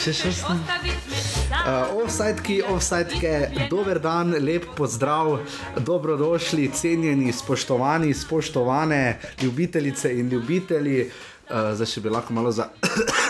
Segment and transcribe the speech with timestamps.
[0.00, 1.50] Še šestnajst.
[1.50, 5.42] Uh, offsideki, offsideke, dober dan, lep pozdrav,
[5.76, 11.10] dobrodošli, cenjeni, spoštovani, spoštovane ljubitelice in ljubitelji.
[11.50, 12.70] Uh, zdaj še bi lahko malo za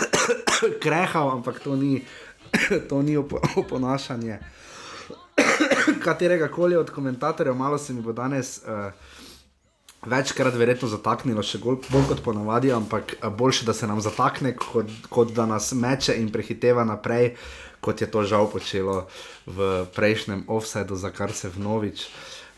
[0.83, 2.05] krehal, ampak to ni,
[2.89, 4.39] to ni op oponašanje
[6.05, 8.61] katerega koli od komentatorjev, malo se mi bo danes.
[8.63, 9.19] Uh,
[10.01, 14.89] Večkrat verjetno zataknilo, še bolj, bolj kot ponavadi, ampak boljše, da se nam zatakne, kot,
[15.13, 17.35] kot da nas meče in prehiteva naprej,
[17.85, 19.03] kot je to žal počelo
[19.45, 22.07] v prejšnjem offsajdu, za kar se vnovič.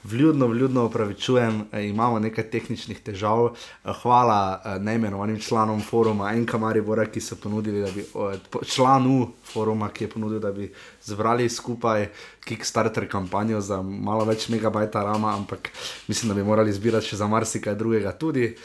[0.07, 3.57] Vljudno, vljudno opravičujem, imamo nekaj tehničnih težav.
[4.02, 8.03] Hvala neimenovanim članom foruma Enka Maribora, ki so ponudili, da bi
[8.67, 10.71] članu foruma, ki je ponudil, da bi
[11.05, 12.07] zbrali skupaj
[12.43, 15.69] Kickstarter kampanjo za malo več megabajta rama, ampak
[16.08, 18.55] mislim, da bi morali zbirati še za marsikaj drugega tudi.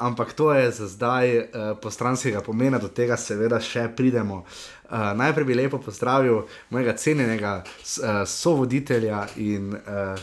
[0.00, 1.36] Ampak to je za zdaj
[1.82, 4.44] postranskega pomena, do tega seveda še pridemo.
[4.88, 10.16] Uh, najprej bi lepo pozdravil mojega cenjenega uh, sovoditelja in uh,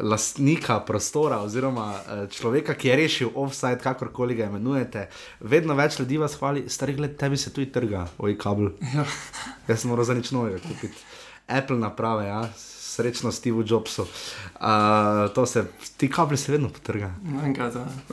[0.00, 5.06] lastnika prostora, oziroma uh, človeka, ki je rešil offside, kakorkoli ga imenujete.
[5.40, 8.72] Vedno več ljudi vas hvali, stari gled, tebi se tudi trga, oj kabel.
[8.94, 9.06] Ja.
[9.68, 11.04] Jaz sem moral za nič novega kupiti.
[11.48, 12.42] Apple naprave, ja.
[12.92, 14.04] Srečno Steve Jobsu.
[14.04, 15.64] Uh, to se,
[15.96, 17.14] ti kabli se vedno potrga.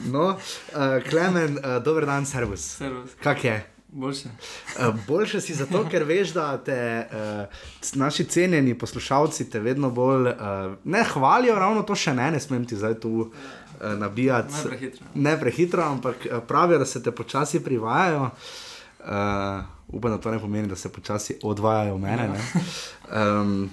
[0.07, 2.63] No, uh, Klemen, uh, dober dan, servus.
[2.79, 3.17] Servus.
[3.23, 3.78] Kak je?
[3.91, 4.29] Boljše.
[4.29, 10.27] Uh, boljše si zato, ker veš, da te uh, naši cenjeni poslušalci te vedno bolj
[10.27, 10.35] uh,
[10.83, 13.31] ne hvalijo, ravno to še ne, ne smem ti zdaj tu uh,
[13.97, 14.53] nabijati.
[14.53, 15.07] Ne prehitro.
[15.15, 18.29] Ne prehitro, ampak pravijo, da se te počasi privajajo.
[18.99, 19.09] Uh,
[19.87, 22.29] upam, da to ne pomeni, da se počasi odvajajo mene.
[23.09, 23.69] Um,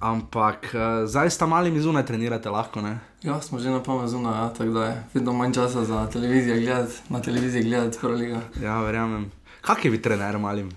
[0.00, 2.80] ampak uh, zdaj sta mali mi zunaj trenirate lahko.
[2.80, 2.98] Ne?
[3.22, 6.56] Ja, smo že na pamet zunaj, ja, tako da je vedno manj časa za televizijo
[6.56, 8.40] gledati, na televiziji gledati prvo ligo.
[8.62, 9.30] Ja, verjamem.
[9.60, 10.70] Kak je vi trener malim?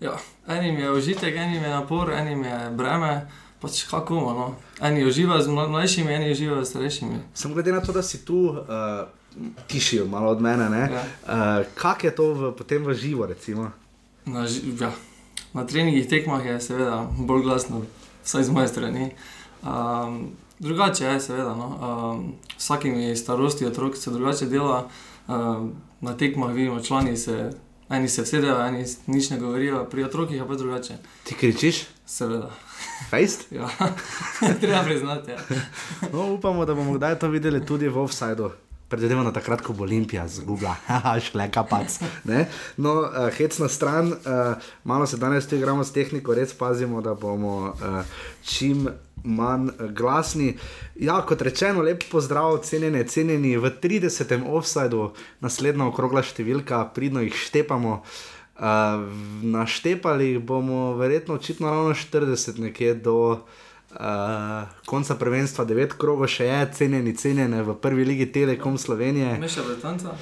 [0.00, 3.26] Ja, enim je užitek, enim je napor, enim je breme,
[3.60, 4.32] pač kako ima.
[4.32, 4.54] No.
[4.80, 7.18] Eni uživajo z mla- mlajšimi, eni uživajo s starejšimi.
[7.34, 8.58] Sem glede na to, da si tu uh,
[9.66, 10.70] tišijo malo od mene.
[10.70, 10.90] Ne?
[10.92, 11.02] Ja.
[11.60, 13.70] Uh, kak je to v, potem v živo, recimo?
[14.26, 14.92] Na, ži- ja.
[15.52, 17.82] na treningih, tekmah je seveda bolj glasno,
[18.24, 19.10] vsaj z moje strani.
[19.62, 21.54] Um, drugače je, seveda.
[21.54, 21.68] No.
[21.80, 24.88] Um, vsakimi starosti otrok se drugače dela.
[25.28, 27.50] Um, na tekmah vidimo, člani se,
[27.88, 30.96] eni se vsedejo, eni nič ne govorijo, pri otrokih je pa drugače.
[31.24, 32.50] Ti kričiš, Seveda.
[33.10, 33.52] fejst?
[33.52, 33.68] Ja.
[34.60, 35.30] Treba priznati.
[35.30, 35.38] Ja.
[36.12, 38.50] No, upamo, da bomo kdaj to videli tudi v offsajdu.
[38.94, 40.76] Predvidevam, da takrat, ko bo Olimpija zgubila,
[41.26, 41.96] šle kapac.
[42.30, 42.44] ne?
[42.76, 47.02] No, uh, hec na stran, uh, malo se danes tu igramo s tehniko, res pazimo,
[47.02, 48.12] da bomo uh,
[48.46, 48.86] čim
[49.24, 50.52] manj eh, glasni.
[50.94, 54.36] Ja, kot rečeno, lep pozdrav, cenjene, cenjeni v 30.
[54.46, 55.08] offsajdu,
[55.42, 57.98] naslednja okrogla številka, pridno jih štepamo.
[58.54, 59.10] Uh,
[59.42, 63.16] naštepali bomo verjetno očitno ravno 40, nekje do
[63.94, 69.36] uh, konca prvenstva, devet krogov še je, cenjeni, cenjene v prvi ligi Telekom Slovenije.
[69.40, 70.16] Meša Britanca.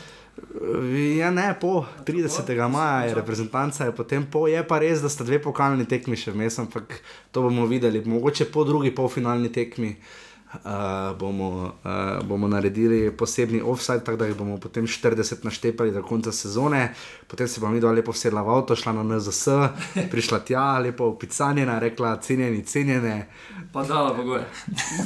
[1.19, 2.49] Ja, ne, po 30.
[2.72, 6.32] maja je reprezentanca, je potem po, je pa res, da sta dve pokalni tekmi še
[6.32, 8.00] vmes, ampak to bomo videli.
[8.05, 10.31] Mogoče po drugi polfinalni tekmi uh,
[11.19, 16.33] bomo, uh, bomo naredili posebni offside, tako da jih bomo potem 40 naštepali do konca
[16.33, 16.95] sezone,
[17.27, 19.49] potem se bomo mi dva lepo sedla v avto, šla na NZS,
[20.12, 23.29] prišla tja, lepo upicanjena, rekla cenjeni, cenjene.
[23.73, 24.45] Pa dala pogoje.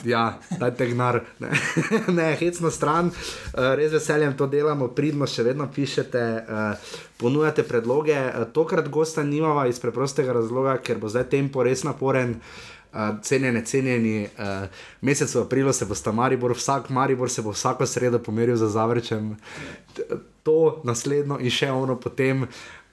[0.05, 1.51] Ja, dajte gnar, ne,
[2.19, 8.19] ne hecno stran, uh, res veseljem to delamo, pridno še vedno pišete, uh, ponujate predloge.
[8.53, 12.37] Tokrat gosta nimava iz preprostega razloga, ker bo zdaj tempo res naporen.
[12.37, 12.76] Uh,
[13.23, 14.69] cenjeni, cenjeni, uh,
[15.01, 18.69] mesec v aprilu se bo sta Maribor, vsak Maribor se bo vsako sredo pomeril za
[18.69, 19.37] Zavrčem,
[20.43, 22.47] to naslednjo in še ono potem.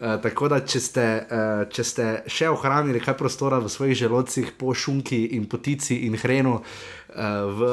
[0.04, 4.52] Uh, tako da, če ste, uh, če ste še ohranili kaj prostora v svojih želodcih
[4.60, 7.24] po šunki in potici in hrenu, uh,
[7.54, 7.70] v,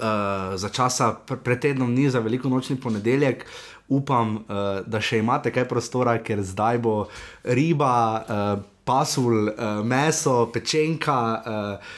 [0.00, 3.46] uh, za časa pr pred tednom ni za veliko nočni ponedeljek.
[3.86, 6.96] Upam, uh, da še imate kaj prostora, ker zdaj bo
[7.44, 11.94] riba, uh, pasulj, uh, meso, pečenka, uh,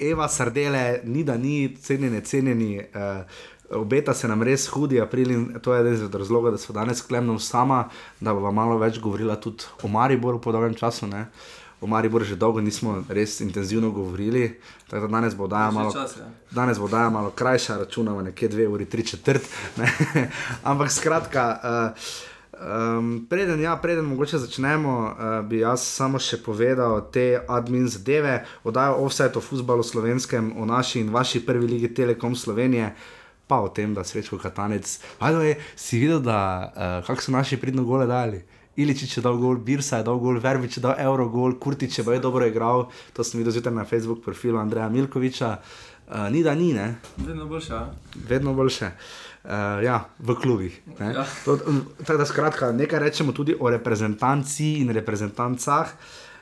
[0.00, 2.78] Eva sardele, ni da ni, cenjeni, cenjeni.
[2.94, 3.24] Uh,
[3.70, 6.98] Obeta se nam res hudi april in to je eden izmed razlogov, da smo danes
[6.98, 7.84] s Klemnom sama,
[8.20, 11.06] da bova malo več govorila tudi o Mariboru po dolgem času.
[11.06, 11.28] Ne?
[11.80, 14.58] O Mariboru že dolgo nismo res intenzivno govorili,
[14.88, 15.92] tako da danes bo daja malo.
[15.92, 16.26] Čas, ja.
[16.50, 19.46] Danes bo daja malo krajša, računamo nekje dve uri, tri četrt.
[19.76, 19.92] ne.
[20.72, 22.10] Ampak skratka, uh,
[22.60, 28.44] um, preden, ja, preden mogoče začnemo, uh, bi jaz samo še povedal te admin zadeve,
[28.64, 32.92] oddajo offset o futbalu slovenskem, o naši in vaši prvi ligi Telekom Slovenije.
[33.50, 34.86] Pa o tem, da srečko Katanec.
[35.18, 36.38] Ajdo je, si videl, da
[36.70, 38.44] uh, kako so naši pridno gole dali.
[38.76, 42.04] Iličič je dal gol, Birsa je dal gol, Verbič je dal euro gol, Kurtič je
[42.06, 45.56] bil dobro igral, to sem videl zjutraj na Facebook profilu Andreja Milkoviča.
[46.10, 46.94] Uh, ni da ni, ne?
[47.18, 47.80] Vedno boljše.
[48.28, 48.86] Vedno boljše.
[48.86, 49.29] Uh,
[49.84, 50.82] ja, v klubih.
[51.00, 51.24] Ja.
[51.44, 51.56] To,
[52.04, 55.94] tako da skratka, nekaj rečemo tudi o reprezentanci in reprezentancah.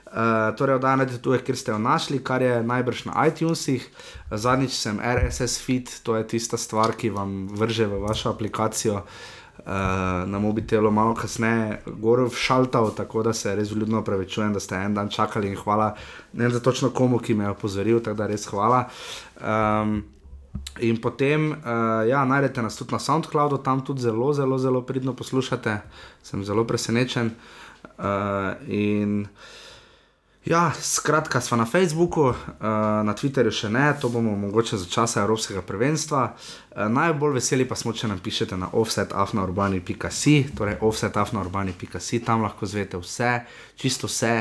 [0.08, 3.84] Uh, torej, oddajate tu, kjer ste jo našli, kar je najbrž na iTunesih.
[4.32, 9.68] Zadnjič sem RSS feed, to je tista stvar, ki vam vrže v vašo aplikacijo uh,
[10.24, 14.80] na mobitelu, malo kasneje, gor v šaltav, tako da se res ljudno opravičujem, da ste
[14.80, 15.92] en dan čakali in hvala
[16.32, 18.86] ne vem za točno komu, ki me je opozoril, tako da res hvala.
[19.40, 20.04] Um,
[20.80, 25.14] In potem, uh, ja, najdete nas tudi na SoundCloudu, tam tudi zelo, zelo, zelo pridno
[25.14, 25.80] poslušate,
[26.22, 27.32] sem zelo presenečen.
[27.98, 28.04] Uh,
[28.68, 29.26] in
[30.44, 32.34] ja, skratka, smo na Facebooku, uh,
[33.04, 36.22] na Twitterju še ne, to bomo mogoče za časa Evropskega prvenstva.
[36.30, 43.02] Uh, najbolj veseli pa smo, če nam pišete na offsetafnaurbani.si, torej offsetafnaurbani.si, tam lahko zvete
[43.02, 43.34] vse,
[43.76, 44.34] čisto vse.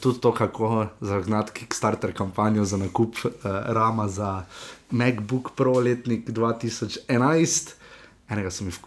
[0.00, 3.32] Tudi to, kako zagnati Kickstarter kampanjo za nakup uh,
[3.68, 4.46] Rama za
[4.94, 7.74] MacBook Pro letnik 2011.
[8.30, 8.78] Enega sem jih,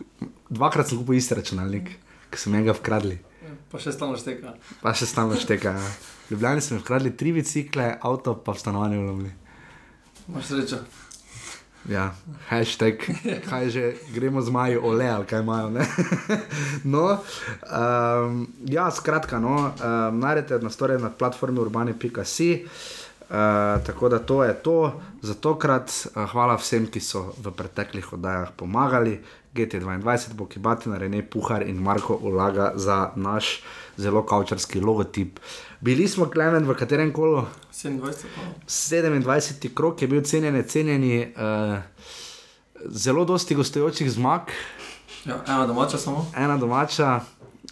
[0.50, 1.92] dvakrat sem kupil isti računalnik,
[2.32, 3.20] ki so mi ga vkradli.
[3.68, 4.54] Pa še stalno šteka.
[4.80, 5.74] Pa še stalno šteka.
[5.76, 5.90] Ja.
[6.32, 9.34] Ljubljani so mi vkradli tri bicikle, avto pa v stanovanju v Lomni.
[10.28, 10.80] Imaš srečo.
[11.88, 12.10] Ja,
[12.50, 13.04] hashtag,
[13.48, 15.70] kaj že, gremo z Majo, ole, ali kaj imajo.
[15.76, 15.86] ne.
[16.94, 17.20] no,
[17.64, 22.50] um, ja, skratka, no, um, najdete nas torej na platformi urbane.si.
[22.64, 22.97] Uh,
[23.86, 25.92] tako da to je to za tokrat.
[26.16, 29.20] Uh, hvala vsem, ki so v preteklih oddajah pomagali.
[29.58, 33.64] GT22, Bokibatina, Rene Puhar in Marko Ulaga za naš
[33.98, 35.40] zelo kaučarski logotip.
[35.82, 37.42] Bili smo klemen v katerem kolu?
[37.74, 38.00] 27.
[38.36, 38.42] pa.
[38.68, 39.74] 27.
[39.74, 41.78] krok je bil cenjen, cenjeni, uh,
[42.86, 44.42] zelo dosti gostujočih zmag,
[45.26, 46.26] Ja, ena domača samo.
[46.38, 47.20] ena domača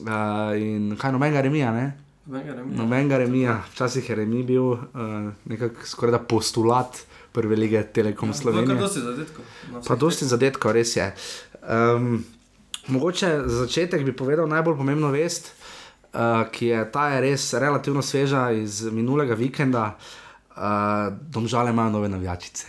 [0.01, 1.71] uh, in kaj nobenega remija.
[1.71, 2.04] Ne?
[2.25, 4.79] Nobenega ne Nobenega remija, včasih je remi bil uh,
[5.45, 6.97] nekako skoraj da postulat
[7.31, 8.79] prve lige Telekom Kar Slovenije.
[8.79, 9.45] dosti zadetkov.
[9.87, 11.13] Pa dosti zadetkov, res je.
[11.61, 12.23] Um,
[12.87, 15.51] mogoče za začetek bi povedal najbolj pomembno vest,
[16.13, 19.85] uh, ki je ta je res relativno sveža iz minulega vikenda.
[19.85, 20.24] Uh,
[21.29, 22.67] domžale imajo nove navijačice.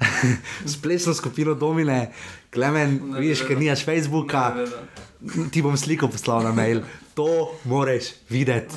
[0.70, 2.12] S plesno skupino Domine,
[2.50, 5.50] Klemen, Ne, vidiš, ker nimaš Facebooka, Ne, ne, ne.
[5.50, 6.80] ti bom sliko poslal na mail.
[7.14, 8.74] To moraš videti.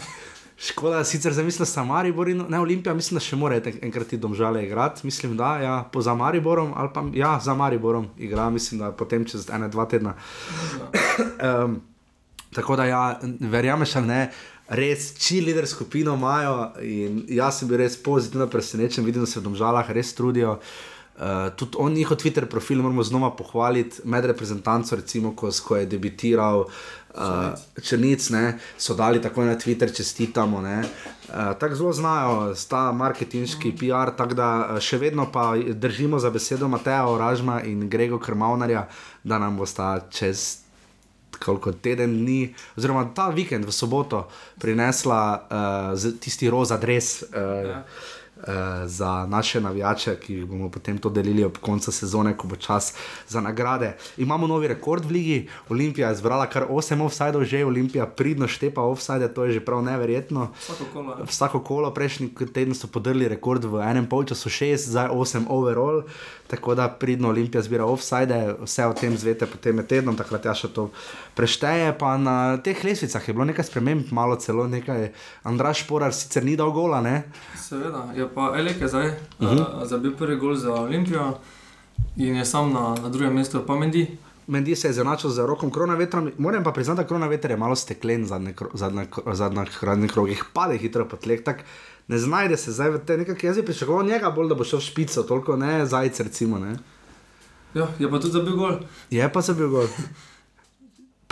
[0.64, 4.62] Škoda, sicer zamislil sem Maribor in ne Olimpija, mislim, da še mora enkrat ti domžale
[4.64, 5.04] igrati.
[5.04, 9.26] Mislim, da ja, po za Mariborom ali pa ja, za Mariborom igra, mislim, da potem
[9.26, 10.14] čez ene, dva tedna.
[11.20, 11.82] Um,
[12.56, 14.22] tako da, ja, verjameš ali ne,
[14.78, 19.40] res či lider skupino imajo in jaz sem bil res pozitivno presenečen, vidim, da se
[19.40, 20.60] v domžalah res trudijo.
[21.14, 25.86] Uh, tudi on, njihov Twitter profil moramo znova pohvaliti, med reprezentanco, recimo, ko, ko je
[25.86, 30.62] debitiral uh, Črnic, ne, so dali tako na Twitter, čestitamo.
[30.62, 30.80] ne.
[30.82, 34.50] Uh, tako zelo znajo, sta marketinški PR, tako da
[34.82, 38.88] še vedno pa držimo za besedo Mateja Oražma in Grego Krmavnarja,
[39.24, 40.63] da nam bosta čez
[41.40, 44.28] koliko teden dni, oziroma ta vikend v soboto
[44.60, 45.22] prinesla
[45.94, 47.22] uh, tisti roza dres.
[47.24, 47.84] Uh, Ja.
[48.44, 48.54] Uh,
[48.86, 52.94] za naše navijače, ki jih bomo potem to delili ob koncu sezone, ko bo čas
[53.28, 53.94] za nagrade.
[54.18, 55.38] Imamo novi rekord v ligi,
[55.70, 59.80] Olimpija je zbrala kar 8 offsajdov, že Olimpija pridno štepa offsajde, to je že prav
[59.84, 60.50] neverjetno.
[60.60, 61.16] Vsako kolo.
[61.20, 61.26] ja.
[61.26, 66.04] Vsako kolo, prejšnji teden so podrli rekord v enem polčasu, 6, zdaj 8 overall,
[66.48, 70.54] tako da pridno Olimpija zbira offside, vse o tem zvete potem med tednom, takrat ja
[70.54, 70.90] še to
[71.38, 71.94] prešteje.
[71.98, 75.10] Pa na teh lesvicah je bilo nekaj sprememb, malo celo nekaj.
[75.48, 77.24] Andraš Porar sicer ni dal gola, ne?
[77.58, 79.46] Seveda, je pa Elek je zdaj Mhm.
[79.46, 79.82] uh -huh.
[79.82, 81.38] uh, zabil prvi gol za Olimpijo
[82.18, 84.18] in je sam na, na drugem mestu, pa Mendi.
[84.48, 88.26] Mendi se je zanačal z rokom koronavetrom, moram pa priznati, da koronaveter je malo steklen
[88.26, 91.42] zadnje zadnje- zadnjih zadnjih krogih, pade hitro po tleh.
[91.42, 91.64] Tak,
[92.08, 93.48] ne znajde se zdaj v te nekakšne.
[93.48, 96.60] Jaz bi pričakoval njega bolj, da bo šel v špico, toliko ne zajec, recimo.
[96.60, 96.76] Ne.
[97.74, 98.76] Ja, je pa tudi zabil gol.
[99.10, 99.88] Je pa se bil gol.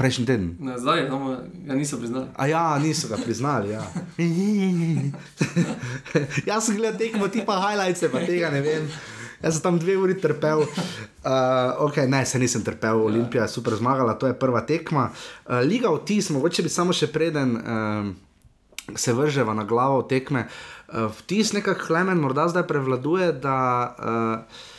[0.02, 0.58] Prejšnji teden.
[0.58, 2.26] Ne, zdaj, samo ga niso priznali.
[2.34, 3.70] A ja, niso ga priznali.
[3.70, 3.86] Ja.
[6.50, 8.90] Jaz sem gledal tekmo, ti pa highlights, pa tega ne vem.
[9.42, 13.78] Jaz sem tam dve uri trpel, uh, okay, ne, se nisem trpel, Olimpija je super
[13.78, 15.10] zmagala, to je prva tekma.
[15.14, 18.12] Uh, Liga vtis, mogoče bi samo še preden um,
[18.98, 20.48] se vrževa na glavo tekme.
[20.90, 23.58] Uh, vtis nekako klemen, morda zdaj prevladuje, da
[23.98, 24.70] uh,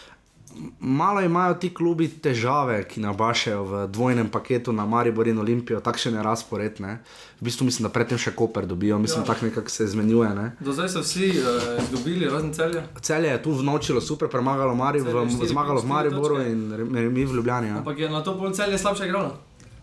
[0.78, 6.14] malo imajo ti klubi težave, ki nabašajo v dvojnem paketu na Maribor in Olimpijo, takšen
[6.14, 6.78] je razpored.
[6.78, 6.98] Ne?
[7.36, 9.26] V bistvu mislim, da predtem še Koper dobijo, mislim, Ja.
[9.26, 10.30] tako nekako se izmenjuje.
[10.30, 10.46] Ne?
[10.60, 11.46] Do zdaj so vsi uh,
[11.78, 12.82] izgubili, razen celja.
[13.00, 16.50] Celje je tu vnočilo super, premagalo Maribor, Celje v, štiri- zmagalo v Mariboru točke.
[16.50, 17.68] in re- mi v Ljubljani.
[17.68, 17.76] Ja.
[17.78, 19.32] Ampak je na to pol celje slabše igralo.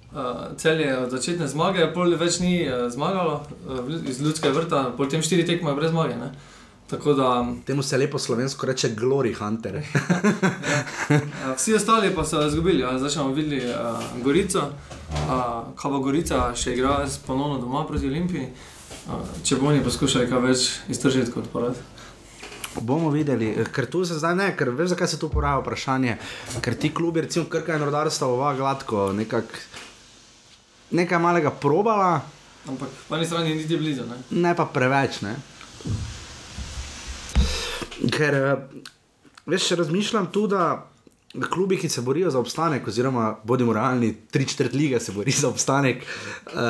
[0.10, 0.18] Uh,
[0.56, 5.22] cel je od začetne zmage, pol več ni uh, zmagalo, uh, iz ljudske vrta, potem
[5.22, 6.16] štiri tekme brez zmage.
[6.16, 6.32] Ne?
[6.90, 7.46] Tako da.
[7.66, 9.76] Temu se lepo slovensko reče Glory Hunter.
[11.44, 11.54] ja.
[11.56, 15.16] Vsi ostali pa so izgubili, zdaj smo videli uh, Gorico, uh,
[15.76, 18.48] kaj pa Gorica še igra ponovno doma proti Olimpiji.
[19.08, 21.78] Uh, če bo oni poskušali kaj več iztržiti kot porad.
[22.82, 26.18] Bomo videli, ker tu se zdaj ne, ker veš, zakaj se tu poraja vprašanje.
[26.62, 29.46] Ker ti klubi, recimo Krka in Rodar, sta ova gladko, nekak,
[30.92, 32.22] nekaj malega probala.
[32.70, 34.06] Ampak po eni strani niti blizu.
[34.10, 34.22] Ne?
[34.42, 35.22] ne pa preveč.
[35.26, 35.36] Ne?
[38.08, 38.58] Ker,
[39.46, 40.90] veš, razmišljam tudi, da
[41.50, 45.50] klubi, ki se borijo za obstanek, oziroma bodimo realni, tri četrt lige se borijo za
[45.50, 46.06] obstanek.
[46.46, 46.62] Uh,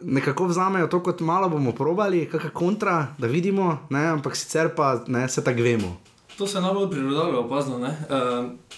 [0.00, 5.04] nekako vzamejo to kot malo bomo probali, kakšna kontra, da vidimo, ne, ampak sicer pa
[5.06, 5.96] ne, se tako vemo.
[6.38, 7.76] To se je najbolj prirodno opazno.
[7.76, 7.86] Uh,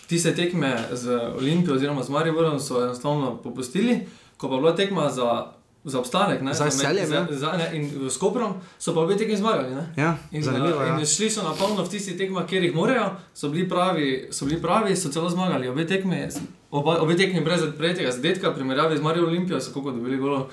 [0.06, 4.06] ti se tekme z Olimpijo oziroma z Mariborom so enostavno popustili,
[4.37, 5.52] ko pa je bila tekma za,
[5.85, 9.37] za obstanek, ne, za selje, za, za, ne, in s Koprom so pa obe tekmi
[9.37, 9.76] zmagali.
[9.97, 10.99] Ja, in, zanimivo, uh, ja.
[10.99, 14.45] in šli so na polno v tisti tekmi, kjer jih morajo, so bili pravi, so,
[14.45, 15.69] bili pravi, so celo zmagali.
[15.69, 16.29] Obe tekmi,
[16.71, 20.49] oba, obe tekmi brez prejetega zadetka, primerjavi z Marijo Olimpijo, so kako dobili golo.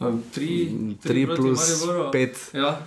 [0.00, 2.80] 3 plus 5, ja,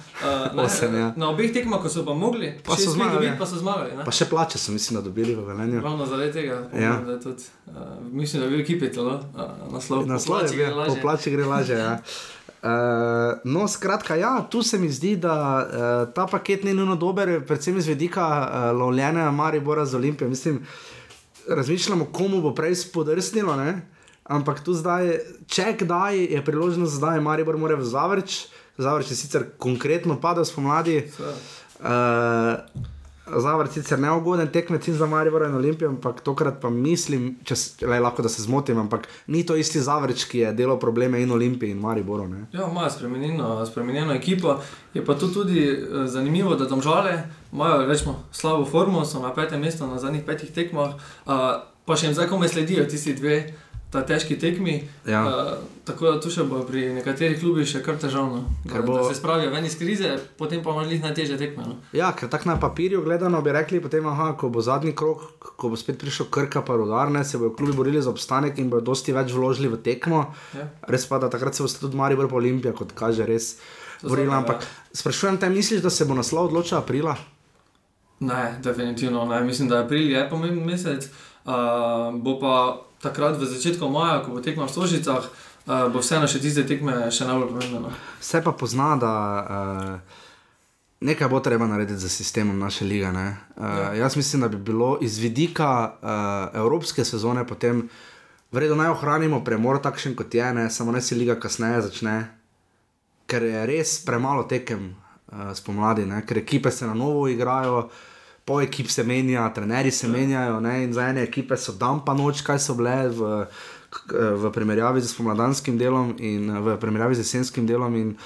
[0.56, 0.96] uh, 8.
[0.96, 1.14] Ja.
[1.18, 3.30] Na obeh tekmah, ko so pa mogli, pa so zmagali.
[3.30, 5.82] Dobiti, pa so zmagali pa še plače so, mislim, da dobili v Velenju.
[5.84, 6.96] Ravno zaradi tega, ja.
[7.06, 7.76] da tudi, uh,
[8.10, 10.08] mislim, da je bil kipi to, uh, naslov.
[10.10, 11.78] Naslov je bil, po plači gre lažje.
[11.78, 12.00] Ja.
[12.64, 17.44] Uh, no, skratka, ja, tu se mi zdi, da uh, ta paket ni nujno dober,
[17.46, 20.34] predvsem iz vedika uh, lovljenja Maribora z Olimpijo.
[20.34, 20.64] Mislim,
[21.46, 23.56] razmišljamo, komu bo prej spodrsnilo.
[23.56, 23.93] Ne?
[24.24, 25.18] Ampak tu zdaj,
[25.52, 28.48] če kdaj je priložnost, zdaj Maribor mora v Zavrč.
[28.80, 31.04] Zavrč je sicer konkretno padel spomladi.
[31.84, 32.64] Uh,
[33.24, 37.56] Zavrč sicer neugoden tekmec za Maribor in Olimpijo, ampak tokrat pa mislim, če
[37.88, 41.32] le lahko da se zmotim, ampak ni to isti Zavrč, ki je delal probleme in
[41.32, 42.28] Olimpiji in Mariboru.
[42.28, 42.46] Ne?
[42.52, 44.56] Ja, ima spremenjeno, spremenjeno ekipo.
[44.94, 49.34] Je pa tu tudi uh, zanimivo, da tam žale, imajo rečemo slabo formo, so na
[49.36, 50.96] petem mestu na zadnjih petih tekmah,
[51.28, 51.44] uh,
[51.84, 53.38] pa še jim zdaj komaj sledijo tisti dve
[53.94, 54.74] ta težki tekmi.
[55.06, 55.22] Ja.
[55.22, 55.52] Uh,
[55.86, 58.42] tako da tu še bo pri nekaterih klubih še kar težavno.
[58.66, 58.96] Ker bo...
[59.06, 61.68] se spravijo ven iz krize, potem pa imaš najtežje tekme.
[61.68, 61.76] No?
[61.94, 65.70] Ja, ker tako na papirju gledano bi rekli, potem, aha, ko bo zadnji krok, ko
[65.70, 69.14] bo spet prišel krka, pa rodarne, se bodo klubi borili za obstanek in bodo dosti
[69.14, 70.24] več vložili v tekmo.
[70.58, 70.66] Ja.
[70.90, 73.60] Res pa da takrat se bo tudi Maribor po Olimpiji, kot kaže, res
[74.02, 74.34] borili.
[74.34, 74.72] Ampak ja.
[75.04, 77.14] sprašujem te, misliš, da se bo naslov odločil aprila?
[78.24, 79.44] Ne, definitivno ne.
[79.44, 81.06] Mislim, da april je pomemben mesec.
[81.44, 82.54] Uh, bo pa
[83.04, 87.12] takrat v začetku maja, ko bo tekma v Stožicah, uh, bo vseeno še tiste tekme
[87.12, 87.92] še najbolj pomembno.
[88.24, 90.24] Vse pa pozna, da uh,
[91.04, 93.12] nekaj bo treba narediti za sistemom naše lige.
[93.12, 93.20] Uh,
[93.60, 93.94] ja.
[93.94, 97.90] Jaz mislim, da bi bilo iz vidika uh, evropske sezone potem
[98.52, 100.70] vredno naj ohranimo premor takšen kot je, ne?
[100.70, 102.18] samo naj se liga kasneje začne,
[103.28, 106.22] ker je res premalo tekem uh, spomladi, ne?
[106.26, 107.90] ker ekipe se na novo igrajo
[108.46, 110.14] po ekip se menja, trenerji se ja.
[110.14, 110.84] menjajo, ne?
[110.84, 113.30] in za ene ekipe so dan pa noč, kaj so bile v,
[114.12, 117.96] v primerjavi z pomladanskim delom in v primerjavi z jesenskim delom.
[117.96, 118.18] In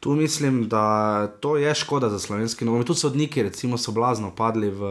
[0.00, 2.86] tu mislim, da to je škoda za slovenski nogomet.
[2.86, 4.82] Tudi sodniki, recimo, so blazno padli v.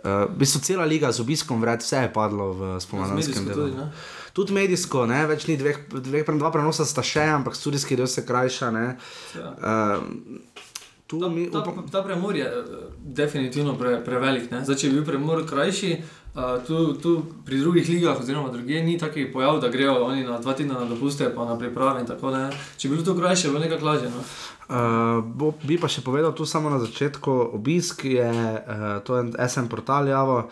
[0.00, 3.66] Uh, v bistvu cela liga z obiskom vred, vse je padlo v spomladanskem delu.
[3.68, 3.88] Tudi,
[4.32, 5.26] tudi medijsko, ne?
[5.28, 8.70] več ni dveh, dveh, dva prenosa sta še, ampak studijski del se krajša.
[8.72, 9.50] Ja.
[9.60, 10.64] Uh,
[11.10, 12.64] Tu, ta, mi, ta, ta premor je uh,
[13.02, 14.44] definitivno pre, prevelik.
[14.46, 15.96] Zdaj, če bi bil premor krajši,
[16.36, 20.38] uh, tu, tu pri drugih ligah, oziroma druge, ni taki pojav, da grejo oni na
[20.38, 22.04] dva tedna na dopuste, pa na priprave.
[22.06, 24.12] Če bi bil to krajši, bi nekako lažje.
[24.14, 24.22] No?
[24.70, 29.66] Uh, bi pa še povedal tu samo na začetku, obisk je, uh, to je SM
[29.66, 30.44] portal Javo.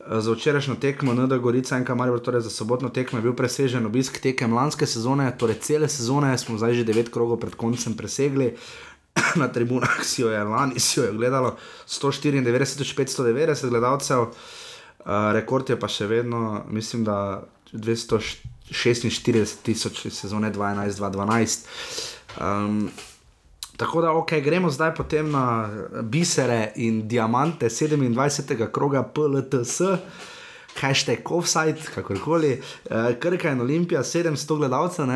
[0.00, 4.16] Za včerajšnjo tekmo ND Gorica in Kamarjo, torej za sobotno tekmo, je bil presežen obisk
[4.24, 8.48] tekem lanske sezone, torej cele sezone, smo zdaj že devet krogov pred koncem presegli.
[8.48, 8.89] Uh,
[9.40, 11.56] na tribunah si jo je lani, si jo je gledalo
[11.88, 14.30] 194-590 gledalcev, uh,
[15.32, 21.58] rekord je pa še vedno, mislim, da 246 tisoč sezone 2011-2012.
[22.40, 22.90] Um,
[23.76, 25.68] tako da, ok, gremo zdaj potem na
[26.02, 28.72] bisere in diamante 27.
[28.72, 29.80] kroga PLTS.
[30.80, 35.06] Hashtag offside, kakorkoli, uh, Krka in Olimpija, 700 gledalcev,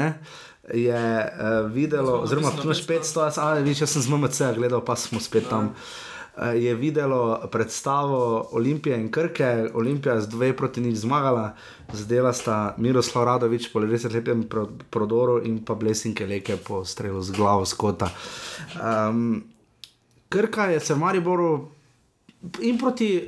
[0.74, 4.96] je uh, videlo, oziroma tu imaš 500, ali več, jaz sem z MMC gledal, pa
[4.96, 5.74] smo spet tam.
[5.74, 11.54] Uh, je videlo predstavo Olimpije in Krke, Olimpija z dve proti nič zmagala,
[11.92, 14.48] zdela sta Miroslav Radovič po 90-letnem
[14.90, 18.10] prodoru in pa Blesinke Leke po strelu z glavo skota.
[18.80, 19.44] Um,
[20.28, 21.68] Krka je se v Mariboru
[22.60, 23.22] in proti,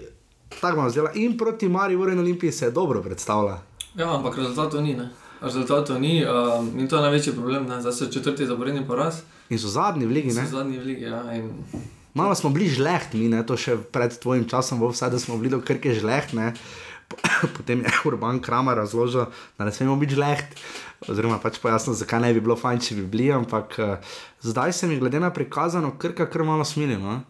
[0.61, 3.63] tako vam zdela, in proti Mariboru in Olimpiji se je dobro predstavljala.
[3.95, 4.95] Ja, ampak rezultatov ni.
[4.95, 5.26] Ne?
[5.41, 9.21] Rezultatov ni um, in to je največji problem, da so četrti zaporedni poraz.
[9.49, 10.33] In so zadnji v ligi.
[10.33, 11.23] So zadnji v ligi, ja.
[11.35, 11.51] In...
[12.17, 15.53] Malo smo bili žleht, mi ne, to še pred tvojim časom, vse da smo bili
[15.53, 16.33] do krke žleht.
[16.33, 16.55] Ne.
[17.57, 19.29] Potem je Urban Kramer razložil,
[19.59, 20.57] da ne smemo biti žleht,
[21.07, 24.89] oziroma pač pojasnil, zakaj ne bi bilo fajn, če bi bili, ampak uh, zdaj se
[24.91, 27.21] mi glede na prikazano krka kar malo smilimo.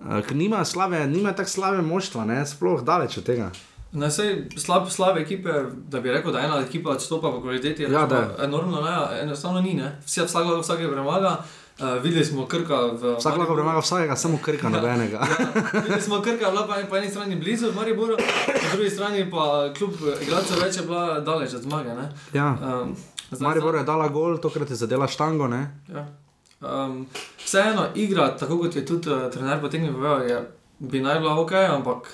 [0.00, 3.52] Uh, ker nima slave, nima tako slave moštva, ne, sploh daleč od tega.
[3.94, 5.52] Na vse slab, slabe ekipe,
[5.88, 8.08] da bi rekel, da ena ekipa odstopa po kvaliteti, je Ja,
[8.42, 9.74] enormno, ne, enostavno ni.
[9.74, 10.00] Ne.
[10.06, 11.36] Vsi, vsak lahko vsake premaga.
[11.78, 13.16] Uh, videli smo krka v.
[13.18, 15.22] Vsak lahko premaga vsakega, samo krka nobenega.
[15.22, 19.30] Ja, videli smo krka, bila pa po eni strani blizu, v Mariboru, po drugi strani
[19.30, 21.94] pa kljub igralcev več je bila daleč od zmage.
[21.94, 22.10] Ne.
[22.32, 22.52] Ja.
[22.62, 22.96] Um,
[23.40, 25.48] Maribor je dala gol, tokrat je zadela štango.
[25.48, 25.70] Ne?
[25.94, 26.06] Ja.
[26.62, 27.06] Um,
[27.44, 30.38] vseeno, igra, tako kot je tudi uh, trener potegnil, povedal, je,
[30.78, 32.10] bi naj bila ok, ampak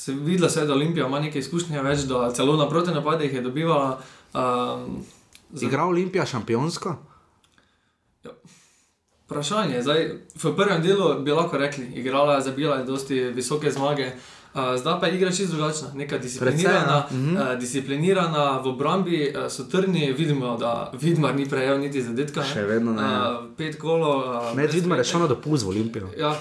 [0.00, 3.34] se videla se je, da Olimpija ima nekaj izkušnje več, da celo na proti napadih
[3.34, 4.00] je dobivala.
[4.34, 5.04] Um,
[5.52, 6.94] za- Igra Olimpija šampionsko?
[9.24, 10.00] Vprašanje, zdaj,
[10.34, 14.06] v prvem delu bi lahko rekli, igrala je, zabila je dosti visoke zmage.
[14.06, 17.42] Uh, zdaj pa je igra čisto drugačna, neka disciplinirana, Precej, ja.
[17.44, 22.40] Uh, disciplinirana v obrambi uh, so trni, vidimo, da Vidmar ni prejel niti zadetka.
[22.40, 22.46] ne.
[22.46, 23.02] Še vedno ne.
[23.02, 24.18] Uh, pet kolov.
[24.18, 25.02] Uh, Med brez vidimo, pete.
[25.02, 26.08] rešeno dopust v Olimpijo.
[26.18, 26.34] Ja,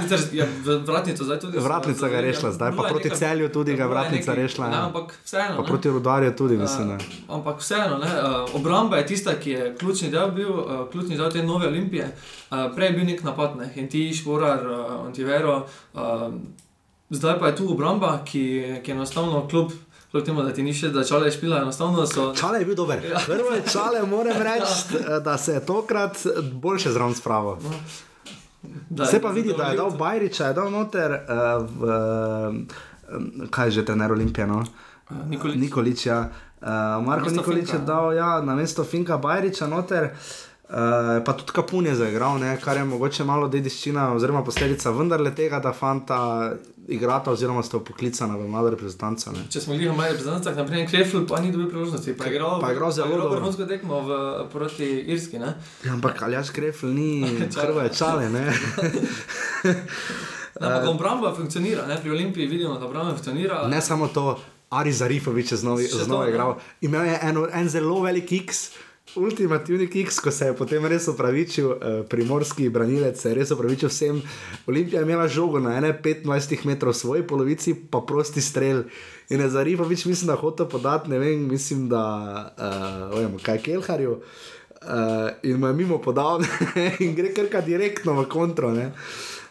[0.00, 1.58] sicer je v vratnico zdaj tudi.
[1.58, 4.84] Vratnica ga je rešila, zdaj pa proti Celju tudi ga je Vratnica rešila, Ne, ja.
[4.84, 5.56] ampak vseeno.
[5.56, 5.68] Pa ne.
[5.68, 6.88] proti Rudarju tudi, mislim.
[6.90, 6.98] Uh,
[7.30, 11.30] ampak vseeno, ne, uh, obramba je tista, ki je ključni del bil, uh, ključni del
[11.30, 12.10] te nove olimpije.
[12.50, 15.62] Uh, prej je bil nek napad, ne, in ti šporar, uh, Antivero.
[15.94, 16.34] Uh,
[17.10, 19.72] zdaj pa je tu obramba, ki, ki je enostavno kljub,
[20.10, 22.30] kljub temu, da ti ni še začela špila, enostavno so.
[22.34, 23.02] Čale je bil dober.
[23.04, 23.22] Ja.
[23.26, 27.58] Prvo je čale, moram reči, da se je tokrat boljše zraven spravo.
[28.90, 31.94] Da, Se pa vidi, da je dal Bajriča, je dal noter, uh, v,
[33.40, 34.64] uh, kaj je že trener Olimpije, no?
[35.10, 35.56] Uh, Nikolič.
[35.56, 36.20] Nikolič, ja.
[36.60, 40.12] Uh, Marko Nikolič je dal ja, na mesto Finka Bajriča noter.
[40.12, 40.49] Uh,
[41.24, 45.58] pa tudi Kapun je zaigral, ne, kar je mogoče malo dediščina, oziroma posledica vendarle tega,
[45.58, 46.52] da fanta
[46.88, 49.32] igrata, oziroma sta poklicana v mlado reprezentanco.
[49.34, 49.44] Ne.
[49.50, 52.14] Če smo bili v majhnih reprezentancah, naprimer Krefl, pa ni dobil priložnosti.
[52.14, 53.34] Pa je igral, Pa je igral zelo dobro.
[53.34, 54.10] vrhunsko tekmo v,
[54.52, 55.38] proti Irski.
[55.38, 55.54] Ne?
[55.86, 58.30] Ja, ampak Aljaš Krefl ni krva je čale.
[60.60, 61.96] Ampak obramba funkcionira, ne?
[62.00, 63.66] pri Olimpiji vidimo, da obramba funkcionira.
[63.68, 64.38] ne samo to,
[64.70, 66.58] Ari Zarifovič je znova, igral.
[66.80, 68.70] Imel je eno, en zelo velik X.
[69.16, 73.90] Ultimativni kiks, ko se je potem res upravičil, uh, primorski branilec se je res upravičil
[73.90, 74.20] vsem.
[74.70, 78.84] Olimpija je imela žogo na 25 metrov svoji polovici, pa prosti strel.
[79.30, 82.04] In je za Rifovič, mislim, da hoče podati, ne vem, mislim, da
[82.54, 84.20] uh, vem, kaj Kelharju.
[84.80, 86.40] Uh, in mu je mimo podal
[87.04, 88.70] in gre krka direktno v kontro.
[88.72, 88.92] Ne?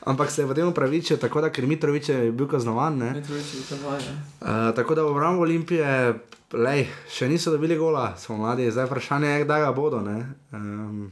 [0.05, 2.97] Ampak se je potem upravičil, tako da Mitrovič je bil kaznovan.
[2.97, 3.11] Ne?
[3.13, 4.15] Mitrović je ne.
[4.41, 6.13] Uh, tako da v obrambu Olimpije,
[6.53, 10.01] lej, še niso dobili gola, smo mladi, zdaj vprašanje je, kdaj ga bodo.
[10.01, 10.17] Ne?
[10.51, 11.11] Um,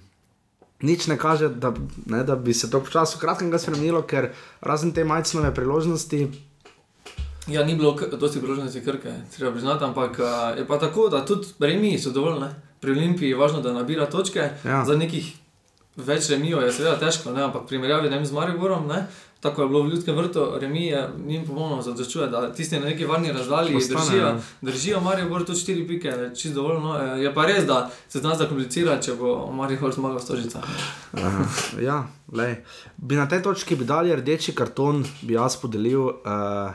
[0.82, 1.74] nič ne kaže, da,
[2.06, 6.28] ne, da bi se to v času kratkega spremenilo, ker razen te majcnove priložnosti,
[7.48, 11.48] Ja, ni bilo dosti priložnosti krke, treba priznati, ampak a, je pa tako, da tudi
[11.60, 12.40] remi so dovolj.
[12.40, 12.50] Ne?
[12.82, 14.50] Pri Olimpiji je važno, da nabira točke.
[14.66, 14.84] Ja.
[14.86, 15.32] Za nekih
[15.96, 17.46] več remijo je seveda težko, ne?
[17.48, 19.06] ampak v primerjavi ne z Mariborom, ne?
[19.40, 23.06] Tako je bilo v Ljudskem vrtu, remi je njim popolnoma zadoščuje, da tisti na neki
[23.06, 24.40] varni razdalji držijo, ja.
[24.62, 26.80] držijo Maribor tudi 4 pike, je čisto dovolj.
[26.82, 26.96] No?
[26.98, 30.62] E, Je pa res, da se zna zakomplicirati, če bo Maribor zmagal stožica.
[31.14, 31.22] uh,
[31.82, 32.56] ja, lej.
[32.98, 36.74] bi na tej točki bi dali rdeči karton, bi jaz podelil uh,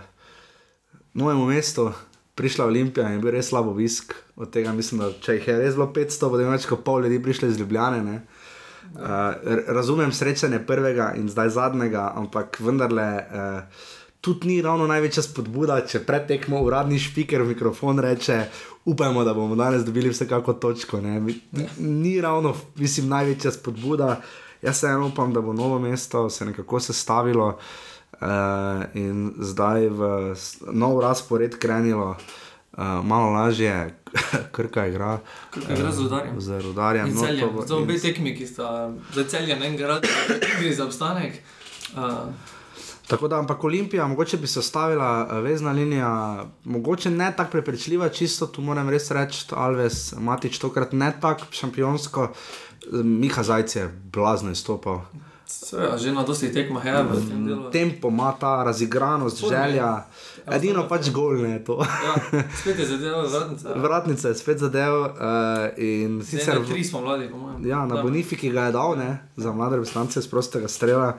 [1.14, 1.90] novemu mestu.
[2.34, 4.14] Prišla Olimpija in je bil res slab obisk.
[4.36, 7.20] Od tega mislim, da če jih je res bilo 500, bo več kot pol ljudi
[7.22, 8.00] prišlo iz Ljubljane.
[8.02, 8.22] ne.
[8.92, 9.00] Uh,
[9.66, 13.60] razumem srečanje prvega in zdaj zadnjega, ampak vendarle uh,
[14.20, 18.44] tudi ni ravno največja spodbuda, če pred tekmo uradni špiker v mikrofon reče:
[18.84, 21.00] Upajmo, da bomo danes dobili vsekako točko.
[21.00, 21.20] ne."
[21.78, 24.20] Ni, ravno, mislim, največja spodbuda.
[24.62, 27.48] Jaz se eno upam, da bo novo mesto se nekako sestavilo
[28.12, 28.28] uh,
[28.94, 30.34] in zdaj v
[30.72, 32.10] nov razpored krenilo.
[32.10, 32.16] Uh,
[33.02, 33.94] malo lažje,
[34.56, 35.18] krka igra.
[35.50, 36.40] Krka igra z Rudarjem.
[36.40, 37.08] Z rudarjem.
[37.08, 40.08] In no, celje, to obe tekmi, ki sta za celje na enem gradu,
[40.60, 41.42] gre za obstanek.
[41.96, 42.32] Uh,
[43.06, 48.08] Tako da, ampak Olimpija, mogoče bi se ostavila eh, vezna linija, mogoče ne tako prepričljiva,
[48.08, 52.28] čisto tu moram res reči, Alves, Matič, tokrat ne tako šampionsko,
[52.86, 55.00] Eh, Miha Zajc je blazno izstopal.
[55.46, 57.70] Seveda, že na dosti tekmah je v tem delu.
[57.70, 59.56] Tempo ima ta razigranost, Forme.
[59.56, 60.04] želja,
[60.46, 61.78] edino pač gol ne je to.
[61.82, 62.14] Ja,
[62.60, 63.74] spet je zadeval vratnica.
[63.86, 65.08] Vratnica je spet zadev uh,
[65.76, 66.64] in Sicer sicer.
[66.68, 67.66] tri smo mladi, po mojem.
[67.66, 68.02] Ja, na Da.
[68.02, 71.16] Bonifiki ga je dal, ne, za mlade reprezentance z prostega strela.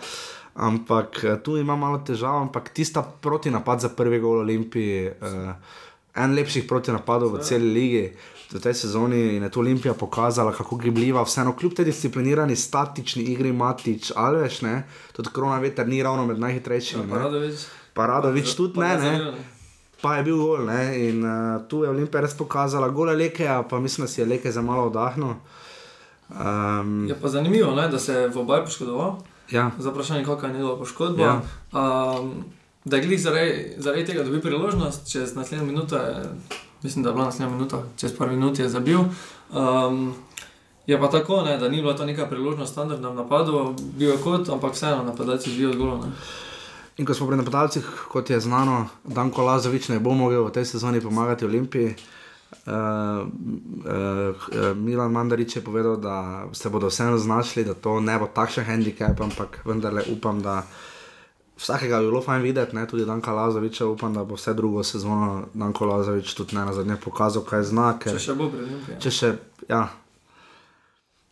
[0.53, 5.55] Ampak eh, tu ima malo težav, ampak tista protinapad za prvi gol Olimpiji, uh,
[6.15, 8.05] en lepših protinapadov v celi ligi.
[8.53, 13.49] V tej sezoni je to Olimpija pokazala, kako gibljiva, vseeno kljub tej disciplinirani, statični igri,
[13.49, 14.83] matič, alveš, ne,
[15.15, 17.09] tudi korona veter ni ravno med najhitrejšimi.
[17.09, 17.49] Ja,
[17.93, 18.55] Paradovič.
[18.55, 19.33] Tudi ne, ne,
[20.01, 20.65] pa je bil gol.
[20.65, 24.25] Ne, in uh, tu je Olimpija res pokazala gole leke, pa mislim, da si je
[24.27, 25.35] leke za malo oddahnil.
[26.29, 29.15] Um, Je pa zanimivo, ne, da se je v obaj poškodoval.
[29.51, 31.23] ja, Za vprašanje, kakšna je njegova poškodba.
[31.23, 31.41] Ja.
[31.71, 32.43] Um,
[32.85, 35.99] da je glih zaradi, zaradi tega dobi priložnost, čez naslednje minute,
[36.83, 38.99] mislim, da je bila naslednja minuta, čez par minut je zabil.
[39.53, 40.15] Um,
[40.87, 44.49] je pa tako, ne, da ni bila to neka priložnost standardnem napadu, bil je kot,
[44.49, 46.11] ampak vseeno napadalci živijo ne.
[46.97, 50.65] In ko smo pri napadalcih, kot je znano, Danko Lazovič ne bo mogel v tej
[50.65, 51.95] sezoni pomagati Olimpiji.
[52.63, 58.29] Uh, uh, Milan Mandarič je povedal, da se bodo vseeno znašli, da to ne bo
[58.29, 60.61] takšen handicap, ampak vendarle upam, da
[61.57, 65.47] vsakega bi bilo fajn videti, ne, tudi Danka Lazoviča, upam, da bo vse drugo sezono
[65.53, 67.97] Danko Lazovič tudi ne na zadnje pokazal, kaj zna.
[67.99, 68.99] Ker, Če še bo Olimpiji.
[68.99, 69.33] Če še,
[69.69, 69.87] ja.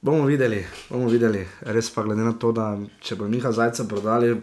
[0.02, 1.46] Bomo videli, bomo videli.
[1.62, 2.74] Res pa glede na to, da
[3.06, 4.34] če bo Miha Zajca prodali,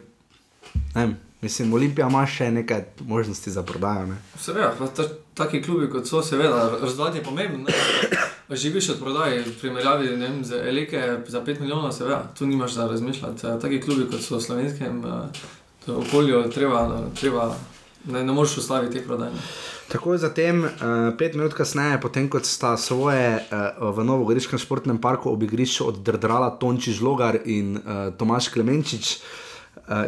[0.94, 4.06] ne vem, mislim, Olimpija ima še nekaj možnosti za prodajo.
[4.06, 4.16] Ne?
[4.40, 7.62] Seveda, ta, taki klubi kot so, seveda, razvoj je pomemben.
[7.68, 8.56] ne.
[8.56, 12.86] Živiš od prodaje, v primerjavi vem, z Elike za 5 milijonov, seveda, tu nimaš za
[12.88, 13.46] razmišljati.
[13.46, 17.56] Eh, Taki klubi kot so v slovenskem eh, okolju, treba, treba
[18.04, 19.30] ne, ne moreš ustaviti teh prodaj.
[19.30, 19.42] ne.
[19.88, 20.70] Takoj zatem, uh,
[21.18, 26.50] pet minut kasneje, potem ko sta svoje uh, v Novogoriškem športnem parku ob igrišču oddrdrala
[26.60, 29.47] Tonči Žlogar in uh, Tomaš Klemenčič, uh,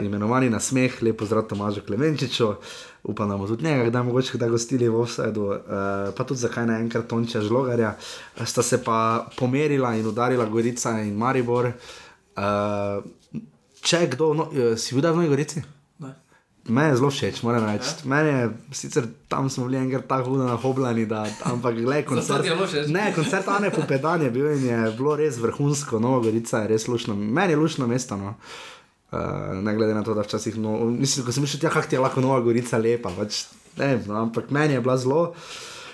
[0.00, 2.54] imenovani na smeh, lepo zdrav Tomažu Klemenčiču.
[3.02, 5.58] Upam, da bomo tudi njega, da mogoče kdaj gostili v Offsideu, uh,
[6.16, 7.96] pa tudi zakaj ne enkrat Tonča Žlogarja.
[8.44, 11.72] Sta se pa pomerila in udarila Gorica in Maribor.
[12.36, 13.04] Uh,
[13.80, 15.62] če kdo, no, eh, si videl v Novi Gorici?
[16.04, 16.12] Ne.
[16.68, 17.88] Meni je zelo všeč, moram reči.
[17.88, 18.08] Ja?
[18.12, 22.44] Meni je, sicer tam smo bili enkrat tako hudo nahoblani, da, ampak gledaj, koncert.
[22.44, 22.92] je bilo všeč?
[22.92, 26.84] Ne, koncert Ane Popedan je bil in je bilo res vrhunsko, Nova Gorica je res
[26.88, 28.20] lušno, meni je lušno mesto.
[28.20, 28.36] No.
[28.36, 28.79] Uh,
[29.56, 32.00] ne glede na to, da včasih, no, mislim, ko sem mislil, ja, kako ti je
[32.00, 33.44] lahko Nova Gorica lepa, pač,
[33.76, 35.34] ne, vem, no, ampak meni je bila zelo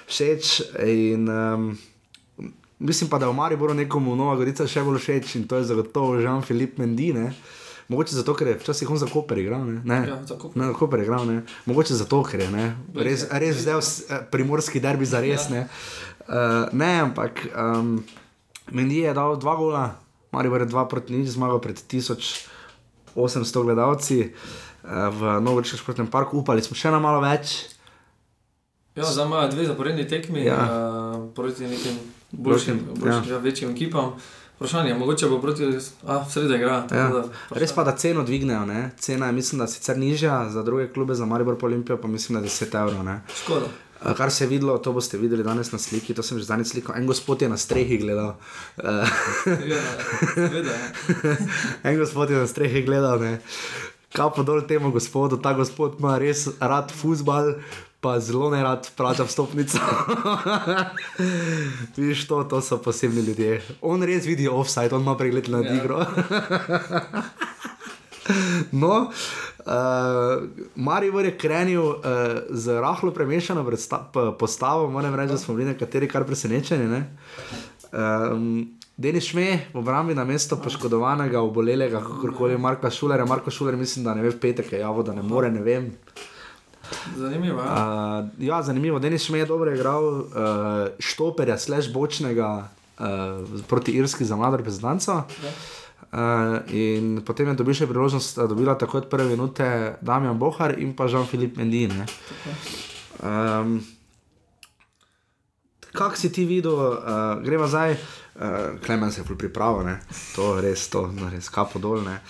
[0.07, 0.51] všeč
[0.83, 1.71] in um,
[2.79, 6.17] mislim pa, da v Mariboru nekomu Nova Gorica še bolj všeč in to je zagotovo
[6.17, 7.33] Jean-Philippe Mendy, ne.
[7.87, 9.79] Mogoče zato, ker je včasih on za Koper igral, ne?
[9.85, 9.99] ne.
[10.09, 10.59] Ja, za Koper.
[10.59, 11.37] Ne, Koper je igral, ne.
[11.65, 12.65] Mogoče zato, ker je ne.
[12.93, 15.47] res, res s- eh, primorski derbi za res.
[15.49, 15.69] Ne,
[16.27, 18.03] uh, ne ampak um,
[18.73, 19.85] Mendy je dal dva gola,
[20.35, 21.79] Maribor je dva proti nič zmagal pred
[23.17, 27.57] 1800 gledalci uh, v Novoriškem športnem parku, upali smo še na malo več.
[28.97, 30.55] Ja, zdaj imajo dve zaporedni tekmi Ja.
[30.55, 30.65] ja.
[30.65, 31.99] uh, proti nekim
[32.33, 33.37] boljšim, Boljšim, boljšim ja.
[33.37, 34.13] Ja, večjim ekipam.
[34.57, 35.67] Vprašanje je, mogoče bo proti,
[36.07, 36.87] a v sredo igra.
[36.91, 37.09] Ja.
[37.13, 38.91] da Res pa, da ceno dvignejo, ne?
[38.99, 42.49] cena je mislim, da sicer nižja za druge klube, za Maribor Olimpijo pa mislim, da
[42.49, 43.05] 10 evrov.
[43.05, 43.21] ne.
[43.43, 43.67] Škoda.
[43.99, 46.69] Eh, Kar se je videlo, to boste videli danes na sliki, to sem že zadnjič
[46.69, 46.97] slikal.
[46.97, 48.37] En gospod je na strehi gledal.
[48.77, 49.09] Uh,
[49.67, 49.81] Ja,
[50.35, 50.77] seveda.
[51.89, 53.19] en gospod je na strehi gledal.
[53.19, 53.39] Ne.
[54.13, 57.55] Kapo dol temu gospodu, ta gospod ima res rad futbal,
[58.01, 59.81] pa zelo ne rad plača vstopnico.
[61.97, 63.63] Viš, to, to so posebni ljudje.
[63.81, 65.75] On res vidi offside, on ima pregled nad Ja.
[65.75, 66.05] igro.
[68.73, 69.15] No, uh,
[70.75, 71.97] Maribor je krenil uh,
[72.51, 73.67] z rahlo premešano
[74.39, 76.87] postavo, moram reči, da smo bili nekateri kar presenečeni.
[76.87, 77.17] Ne?
[77.93, 83.27] Um, Denis Šme v obrambi na mesto poškodovanega, obolelega, kakorkoli Marka Šulera.
[83.27, 85.91] Marko Šuler, mislim, da ne ve, v petek je javo, da ne more, ne vem.
[87.17, 87.61] Zanimivo.
[87.61, 88.23] Ja.
[88.23, 90.25] Uh, ja, zanimivo, Denis Šme je dobro igral, uh,
[90.99, 93.05] štoperja, slash bočnega uh,
[93.69, 95.23] proti Irski za mlado reprezentanco.
[96.13, 99.67] Uh, in potem je dobil še priložnost, da dobila tako od prve minute
[100.01, 101.89] Damien Bohar in pa Jean-Philippe Mendy.
[101.91, 102.07] ne.
[103.23, 103.81] Um,
[105.97, 107.97] Kak si ti videl, uh, gremo zdaj,
[108.37, 109.51] uh, Klemen se je
[109.85, 110.01] ne?
[110.37, 112.05] to je res, to no, res kapo dol.
[112.05, 112.21] ne.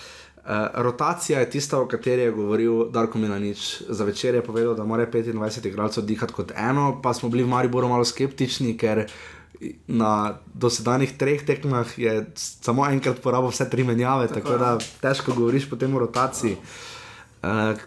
[0.47, 3.83] Uh, rotacija je tista, o kateri je govoril Darko Milanič.
[3.89, 7.47] Za večer je povedal, da mora 25 igralcev dihati kot eno, pa smo bili v
[7.47, 9.05] Mariboru malo skeptični, ker
[9.87, 15.33] na dosedanjih treh tekmah je samo enkrat porabil vse tri menjave, tako, tako da težko
[15.33, 16.57] govoriš potem o rotaciji.
[17.43, 17.77] Uh,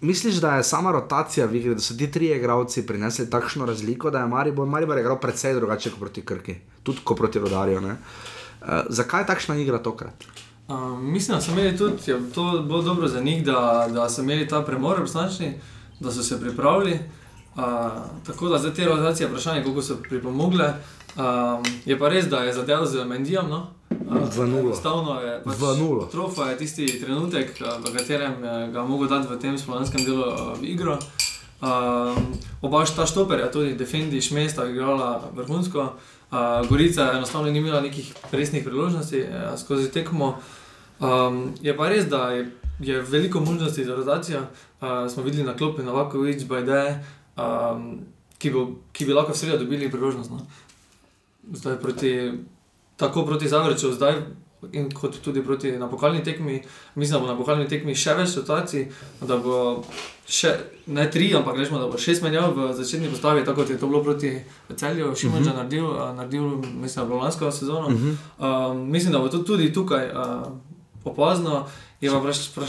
[0.00, 4.10] Misliš, da je sama rotacija v igri, da so ti trije igralci prinesli takšno razliko,
[4.10, 7.78] da je Maribor, Maribor je igral precej drugače kot proti Krki, tudi kot proti Rodarju.
[7.78, 7.92] Uh,
[8.88, 10.26] zakaj je takšna igra tokrat?
[10.68, 14.22] Um, mislim, da so imeli tudi, je to bilo dobro za njih, da, da so
[14.22, 15.54] imeli ta premor obstančni,
[16.00, 16.98] da so se pripravili.
[17.56, 17.62] Uh,
[18.26, 20.74] tako da zdaj te rotacije, vprašanje, koliko so pripomogle.
[21.16, 23.48] Um, je pa res, da je zadev z Mendijem.
[23.48, 23.66] No?
[23.90, 24.48] Uh.
[24.60, 26.06] Enostavno je pač V nulo.
[26.12, 30.28] Trofa je tisti trenutek, uh, v katerem je ga mogel dati v tem slovenskem delu
[30.28, 30.98] uh, v igro.
[31.56, 35.96] Um, oba ta štoperja, tudi Defendi, Šmesta, igrala vrhunsko.
[36.30, 40.36] Uh, Gorica enostavno ni imela nekih resnih priložnosti uh, skozi tekmo.
[41.00, 44.40] Um, je pa res, da je, je veliko možnosti za rotacijo.
[44.80, 47.00] Uh, smo videli na klopi Novakovič, Bajde,
[47.36, 48.00] um,
[48.38, 50.30] ki, bo, ki bi lahko v sredo dobili priložnost.
[50.30, 50.40] No?
[51.52, 52.32] Zdaj proti,
[52.96, 54.20] tako proti Zavrču, zdaj
[54.72, 56.62] in kot tudi proti na pokalni tekmi.
[56.94, 58.86] Mislim, da bo na pokalni tekmi še več situacij,
[59.20, 59.84] da bo
[60.26, 60.52] še
[60.90, 63.90] ne tri, ampak rečemo, da bo šest menjav v začetni postavi, tako kot je to
[63.90, 64.32] bilo proti
[64.74, 65.56] Celju, Šimunča uh -huh.
[65.56, 66.42] naredil, naredil,
[66.82, 67.88] mislim, da bo lansko sezono.
[67.88, 68.70] Uh -huh.
[68.72, 70.52] um, mislim, da bo to tudi tukaj uh,
[71.04, 71.66] opazno.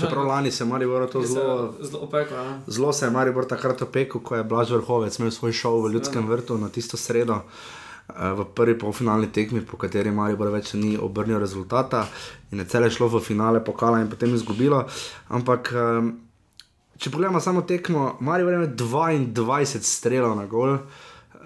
[0.10, 2.38] Prav lani se je Maribor to zelo, opekel.
[2.68, 6.24] Zelo se je Maribor takrat opekel, ko je Blaž Vrhovec imel svoj šov v Ljudskem
[6.24, 6.30] ja.
[6.30, 7.34] vrtu na tisto sredo.
[7.34, 7.42] Uh,
[8.16, 12.08] v prvi polfinalni tekmi, po kateri Marijo več ni obrnil rezultata
[12.52, 14.86] in je celo šlo v finale pokala in potem izgubilo.
[15.28, 15.74] Ampak,
[16.98, 20.80] če pogledamo samo tekmo, Marijo ima 22 strelov na gol.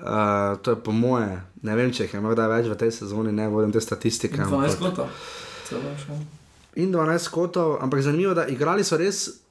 [0.02, 3.34] Uh, to je po moje, ne vem, če jih ima kdaj več v tej sezoni,
[3.34, 4.42] ne vodim te statistike.
[4.42, 5.10] 12 kotov.
[6.76, 9.42] In 12 kotov, ampak zanimivo, da igrali so res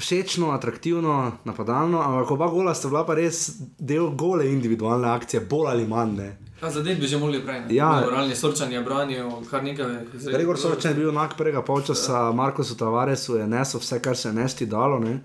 [0.00, 5.68] všečno, atraktivno, napadalno, ampak oba gola sta bila pa res del gole individualne akcije, bolj
[5.68, 6.22] ali manj.
[6.68, 7.62] Zdaj bi že mogli prej.
[7.72, 9.86] Ja, moralni sorčan je branil kar nekaj.
[10.32, 12.32] Gregor Sorčan je bil enak prvega polčasa, ja.
[12.32, 14.98] Markosu Tavaresu je nesel vse, kar se je nesti dalo.
[14.98, 15.20] Ne?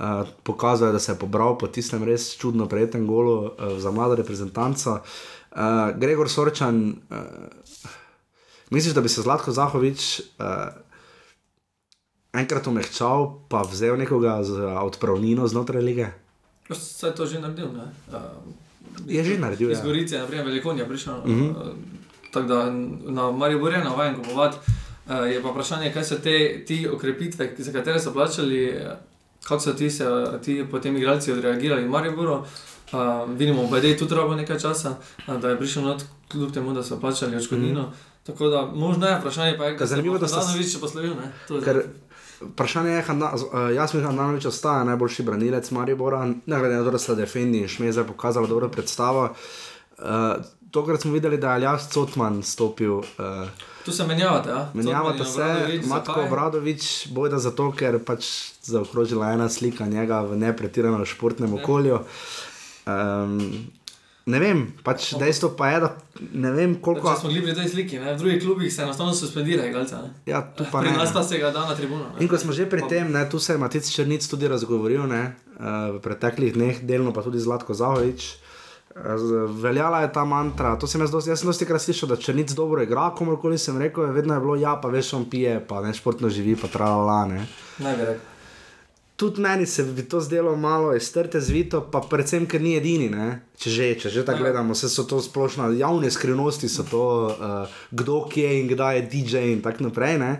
[0.00, 3.90] Uh, pokazal je, da se je pobral po tistem res čudno prejetem golu uh, za
[3.90, 5.00] mlado reprezentanco.
[5.50, 7.90] Uh, Gregor Sorčan, uh,
[8.70, 10.20] misliš, da bi se Zlatko Zahovič.
[10.38, 10.46] Uh,
[12.32, 16.06] enkrat omehčal, pa vzel nekoga z odpravnino znotraj lige.
[16.70, 17.66] Vse je to že naredil.
[17.66, 17.82] Uh,
[19.06, 19.70] je že naredil.
[19.70, 19.84] Iz ja.
[19.84, 21.18] Gorice, naprej Velikonija prišel.
[21.18, 21.50] Uh -huh.
[21.50, 21.74] uh,
[22.32, 22.70] tako da
[23.10, 24.56] na Marijo je navaden kupovati.
[25.06, 28.78] Uh, je pa vprašanje, kaj so te ti okrepitve, za katere so plačali,
[29.42, 30.04] kako so ti, se,
[30.44, 32.44] ti potem igralci odreagirali v Mariboru.
[32.92, 36.72] Uh, vidimo, da je tudi rabo nekaj časa, uh, da je prišel not, kljub temu,
[36.72, 37.80] da so plačali odškodnino.
[37.80, 37.94] Uh mhm.
[37.94, 38.09] -huh.
[38.30, 41.16] Tako da možno je vprašanje, pa je, kaj je zgodilo, da so se več poslovili.
[42.40, 46.90] Vprašanje je, uh, jaz mislim, da Nanovič ostaja najboljši branilec Maribora, ne glede na to,
[46.90, 49.34] da se defendi in šmeze pokazala dobro predstavo.
[49.98, 50.04] Uh,
[50.70, 52.96] tokrat smo videli, da je Aljaš Cotman stopil.
[52.96, 53.04] Uh,
[53.84, 54.70] tu se menjavate, ja?
[54.74, 58.26] Menjavate se, Matko Obradovič, bojda zato, ker pač
[58.62, 62.00] zaokrožila ena slika njega v nepretiranem športnem okolju.
[62.86, 63.70] Um,
[64.28, 65.88] Ne vem, pač dejstvo pa je, da
[66.36, 67.08] ne vem, koliko.
[67.08, 68.12] Če smo bili pri tej sliki, ne?
[68.12, 70.00] v drugih klubih se enostavno suspendirajo, igralce.
[70.28, 70.92] Ja, tu pa ne.
[70.92, 72.10] Pri nas se ga da na tribuno.
[72.12, 72.20] Ne?
[72.20, 75.22] In ko smo že pri tem, ne, tu se je Matic Črnic tudi razgovoril, ne,
[75.56, 78.28] uh, v preteklih dneh, delno pa tudi Zlatko Zahovič.
[78.90, 82.20] Uh, veljala je ta mantra, to sem jaz dosti, jaz sem dosti krat slišal, da
[82.20, 85.80] Črnic dobro igra, komorkoli sem rekel, vedno je bilo ja, pa veš, on pije, pa
[85.80, 87.46] ne športno živi, pa trala, ne.
[87.80, 88.28] Ne rekel
[89.20, 93.10] tudi meni se bi to zdelo malo iztrte zvito, pa predvsem, ker ni edini.
[93.12, 93.26] Ne?
[93.60, 97.82] Če že, če že tako gledamo, vse so to splošno javne skrivnosti, so to, uh,
[97.92, 100.16] kdo kje in kdaj je DJ in tako naprej.
[100.16, 100.32] Uh,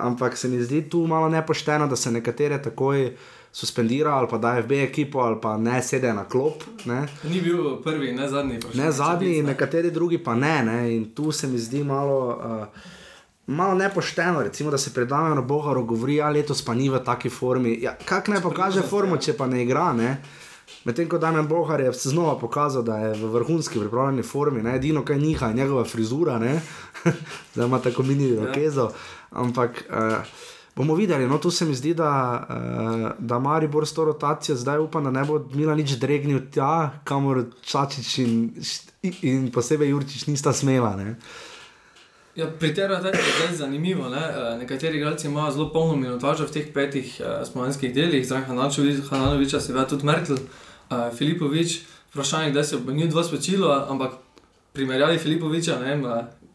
[0.00, 3.10] ampak se mi zdi tu malo nepošteno, da se nekatere takoj.
[3.54, 6.64] Suspendira ali pa da je v B ekipo ali pa ne sedi na klop.
[6.90, 7.04] Ne.
[7.22, 8.58] Ni bil prvi, ne zadnji.
[8.74, 10.56] Ne zadnji, nekateri drugi pa ne.
[10.66, 10.78] ne.
[10.96, 12.18] In tu se mi zdi malo.
[12.34, 13.03] Uh,
[13.46, 16.88] malo nepošteno, recimo, da se pred nami na Boharu govori, da ja, letos pa ni
[16.88, 17.78] v taki formi.
[17.82, 19.92] Ja, Kaj naj pokaže formo, če pa ne igra?
[19.92, 20.16] Ne?
[20.84, 24.76] Medtem ko Damien Bohar je znova pokazal, da je v vrhunski pripravljeni formi, ne?
[24.76, 26.38] edino kaj njiha je njegova frizura,
[27.54, 28.44] da ima tako mini ja.
[28.44, 28.90] rokezo.
[29.30, 30.26] Ampak uh,
[30.76, 32.10] bomo videli, no tu se mi zdi, da,
[32.48, 37.00] uh, da Maribor s to rotacijo zdaj upa, da ne bo Mila nič dregnil tja,
[37.04, 38.52] kamor Čačič in,
[39.22, 40.96] in posebej Jurčič nista smela.
[40.96, 41.16] Ne?
[42.34, 44.08] Ja, pri tej radi je zanimivo.
[44.08, 44.18] Ne?
[44.18, 49.54] Eh, nekateri igralci imajo zelo polno minutažo v teh petih uh, spomenskih delih, zdaj Hananovič,
[49.54, 51.86] seveda tudi Merkel, uh, Filipovič.
[52.10, 54.18] Vprašanje je, kdaj se bo njih dva spečilo, ampak
[54.72, 56.02] primerjavi Filipoviča, ne vem,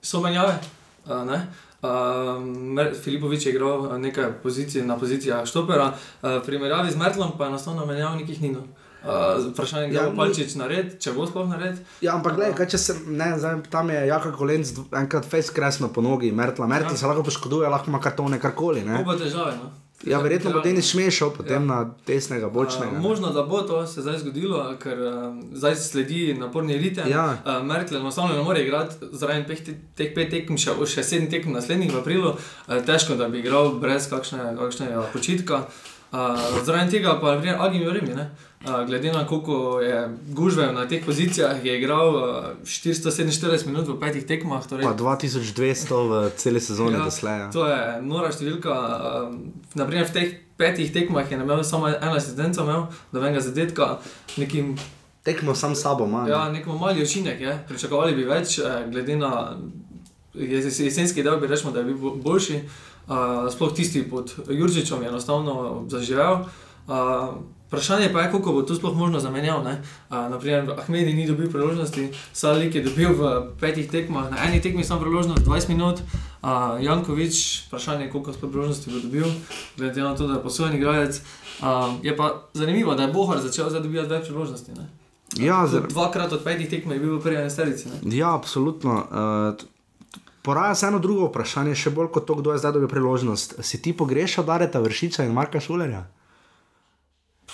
[0.02, 0.60] so menjave.
[1.08, 1.48] Uh, ne?
[1.80, 7.56] Uh, Filipovič je igral nekaj pozicij na pozicijah štopera, uh, primerjavi z Merklom pa je
[7.56, 8.68] enostavno menjal nekih ninov.
[9.00, 11.78] Uh, vprašanje je, ja, ali če nared, če bo sploh nared.
[12.04, 15.88] Ja, ampak gledaj, kaj če se ne, zdaj, tam je jaka kolenc, enkrat face kresno
[15.96, 17.00] po nogi, mrtla, mrtla ja.
[17.00, 18.84] se lahko poškoduje, lahko ima kartone, karkoli.
[18.84, 19.56] Ne bo težave.
[19.56, 19.72] No?
[20.08, 21.68] Ja, verjetno bo Denis šmešal potem ja.
[21.68, 22.98] na desnega, bočnega.
[22.98, 27.10] Uh, možno, da bo to se zdaj zgodilo, ker uh, zdaj sledi naporni ritem.
[27.12, 27.26] Ja.
[27.46, 31.56] Uh, Merkel enostavno ne more igrati zaradi teh, teh pet tekem, še, še sedem tekem
[31.56, 32.36] naslednjih v aprilu.
[32.36, 35.66] Uh, težko, da bi igral brez kakšne, kakšne počitka.
[36.12, 38.16] Uh, Zraven tega pa je Agim Jorimi.
[38.16, 42.24] Uh, glede na koliko je gužve na teh pozicijah, je igral uh,
[42.64, 44.60] 447 minut v petih tekmah.
[44.62, 45.56] Torej, Pa 2200
[46.04, 47.38] v celi sezoni Ja, doslej.
[47.38, 47.48] ja.
[47.50, 48.70] To je nora številka.
[48.70, 49.36] Uh,
[49.74, 54.00] naprimer, v teh petih tekmah je imel samo ena asistenca, imel, da venga zadetka,
[54.38, 54.76] nekim,
[55.22, 56.30] Tekmo sam sabo, manj.
[56.30, 57.54] ja, nekim mali učinek je.
[57.68, 59.56] Pričakovali bi več, glede na
[60.34, 62.60] jes- jesenski del, bi rečemo, da je bil bo- boljši.
[63.06, 63.16] Uh,
[63.48, 65.56] sploh tisti pod Jurčičem je enostavno
[65.88, 66.44] zaživel.
[66.88, 67.40] Uh,
[67.70, 69.62] Vprašanje pa je, koliko bo to sploh možno zamenjal.
[69.62, 69.78] Uh,
[70.26, 73.22] naprimer, Ahmedi ni dobil priložnosti, Salik je dobil v
[73.56, 76.02] petih tekmah, na eni tekmi samo priložnost 20 minut,
[76.42, 77.36] uh, Jankovič,
[77.68, 79.28] vprašanje je, koliko sploh priložnosti bo dobil,
[79.78, 81.22] glede na to, da je posojen igralec.
[81.60, 81.66] Uh,
[82.02, 84.72] je pa zanimivo, da je Bohar začel zdaj dobivati več priložnosti.
[84.72, 84.90] Ne?
[85.38, 87.86] Ja, zar- Dvakrat od petih tekmov je bil v prvi enesterici.
[87.88, 88.18] ne.
[88.18, 89.06] Ja, absolutno.
[89.54, 89.66] Uh,
[90.42, 93.60] Poraja se eno drugo vprašanje, še bolj kot to, kdo je zdaj dobil priložnost.
[93.60, 96.08] Si ti pogrešal Dareta Vršiča in Marka Šulerja?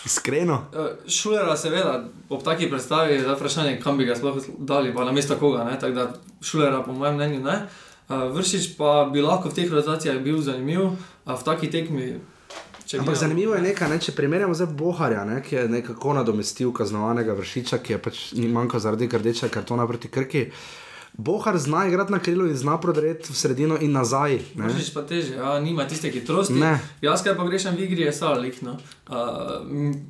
[0.05, 0.67] Iskreno.
[0.73, 5.05] Uh, Šulera, seveda, ob taki predstavi je zdaj vprašanje, kam bi ga sploh dali, pa
[5.05, 5.63] na mesto koga.
[5.63, 7.65] ne, Tako da Šulera, po mojem mnenju, ne.
[8.09, 10.93] Uh, Vršič pa bi lahko v teh rotacijah bil zanimiv,
[11.25, 12.19] a v taki tekmi.
[12.85, 16.69] če Ampak zanimivo je nekaj, ne, če primerjamo zdaj Boharja, ne, ki je nekako nadomestil
[16.69, 20.49] kaznovanega Vršiča, ki je pač ni manjkal zaradi rdečega kartona proti Krki.
[21.17, 24.39] Bohar zna igrati na krilu in zna prodreti v sredino in nazaj.
[24.55, 24.67] Ne.
[24.67, 26.53] Vršič pa teže, ja, nima tiste hitrosti.
[26.59, 26.79] Ne.
[27.01, 28.59] Jaz kaj pa grešam v igri, je Salik.
[28.61, 28.75] No.
[29.05, 29.61] Uh,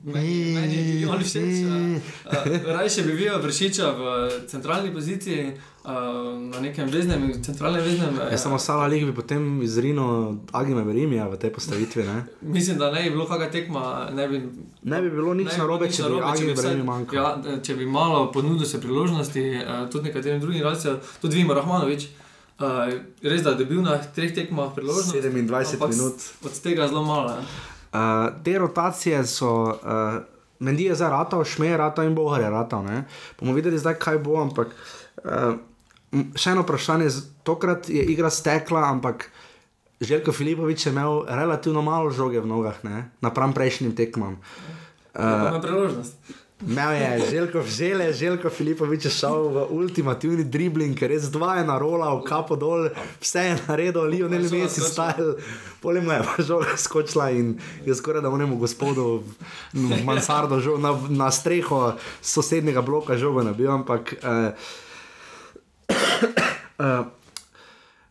[0.05, 1.67] meni, meni je bil on všeč.
[1.67, 4.01] Uh, uh, rajše bi videl Vršiča v
[4.47, 5.51] centralni poziciji,
[5.83, 5.91] uh,
[6.47, 8.15] na nekem veznem, centralnem veznem.
[8.31, 12.03] Ja, samo Sala Lig bi potem izrinil Agime Berimija v tej postavitvi.
[12.03, 12.23] Ne,
[12.55, 14.39] Mislim, da ne bi bilo kakšna tekma, ne bi
[14.83, 17.15] ne bi bilo nič Ne, narobe, če bi Agime vsaj- Berimi manjkal.
[17.15, 17.27] Ja,
[17.59, 22.07] če bi malo ponudil se priložnosti, uh, tudi nekaterim drugim igralcem, tudi Vimo Rahmanovič.
[22.55, 22.87] Uh,
[23.19, 25.19] res da je dobil na treh tekmah priložnost.
[25.19, 26.15] 27 ampak minut.
[26.39, 27.35] Od tega zelo malo.
[27.35, 27.74] ne.
[27.95, 30.19] Uh, te rotacije so, uh,
[30.59, 32.81] Mendi je zdaj rata, Šme je rata in Bohar je rata.
[32.81, 33.03] Ne?
[33.39, 34.73] Bomo videli zdaj, kaj bo, ampak
[35.23, 35.55] uh,
[36.35, 37.07] še eno vprašanje.
[37.47, 39.29] Tokrat je igra stekla, ampak
[40.01, 43.05] Željko Filipovič je imel relativno malo žoge v nogah, ne?
[43.23, 44.41] napram prejšnjim tekmam.
[45.15, 46.19] Uh, Ima priložnost.
[46.61, 51.75] Imel je Željko Žele, Željko Filipovič je šel v ultimativni dribling, res dva je na
[51.77, 52.87] rola, v kapo dol,
[53.19, 55.11] vse je naredil, Lionel žoga Messi skočila.
[55.11, 55.35] style,
[55.81, 59.23] polje mu je pa žoga skočila in je skoraj da onemu gospodu
[59.73, 64.55] v mansardo, žo, na, na streho sosednjega bloka žogo nabil, ampak uh,
[66.79, 67.05] uh,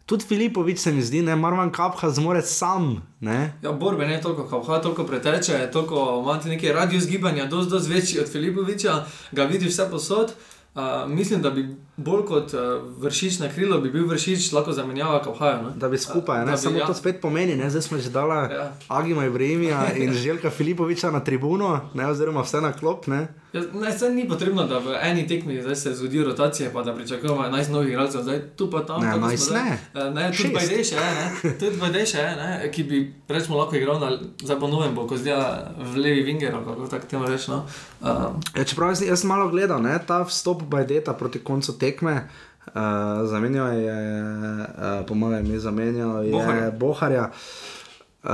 [0.06, 3.52] tudi Filipovič se mi zdi, ne, Marvan Kapha zmore sam, ne.
[3.62, 8.20] Ja, borbe ne toliko, kako toliko preteče, toliko imate neki radius gibanja, dosti dost večji
[8.20, 10.32] od Filipoviča, ga vidiš vse posod.
[10.74, 12.60] Uh, mislim, da bi bolj kot uh,
[12.98, 15.62] vršič na krilo, bi bil vršič lahko zamenjava Kavhaja.
[15.62, 15.70] No?
[15.70, 16.86] Da bi skupaj, Da ne, bi, samo ja.
[16.86, 18.72] to spet pomeni, ne, zdaj smo že dala Ja.
[18.88, 23.06] Agima Ibrahimija in Željka Filipoviča na tribuno, ne, oziroma vse na klop.
[23.06, 23.28] Ne.
[23.52, 23.60] Ja,
[24.02, 27.70] ne, ni potrebno, da v eni tekmi zdaj se zgodi rotacija, pa da pričakujemo 11
[27.70, 29.00] novih igralcev, zdaj tu pa tam.
[29.00, 29.78] Ne, tako smo 11 zdaj- ne.
[29.96, 30.54] Eh, Ne, tudi Šest.
[30.54, 34.10] Bajdeš je, ne, tudi Bajdeš je, ne, ki bi rečemo lahko igral na,
[34.42, 35.38] zdaj po novem, bo ko zdaj
[35.84, 37.56] v levi vinger, kako tako temu rečemo.
[37.56, 37.62] No.
[38.02, 41.83] Uh, Ja, čeprav jaz, jaz malo gledal, ne, ta vstop Bajdeta proti koncu tekme.
[42.66, 42.80] Uh,
[43.24, 43.96] zamenjal je,
[44.62, 46.70] uh, po mojem, je zamenjal je Boharja.
[46.70, 47.30] Boharja.
[48.24, 48.30] Uh,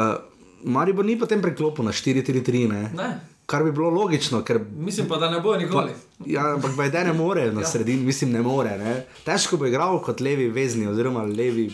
[0.65, 2.83] Maribor ni potem preklopil na 4-3-3, ne.
[2.95, 3.09] ne,
[3.47, 5.93] kar bi bilo logično, ker mislim pa, da ne bo Pa, nikoli.
[6.27, 7.67] ja, ampak Bajde ne more na Ja.
[7.67, 8.79] sredini, mislim, ne more.
[8.79, 8.93] Ne?
[9.25, 11.71] Težko bo igral kot levi vezni, oziroma levi.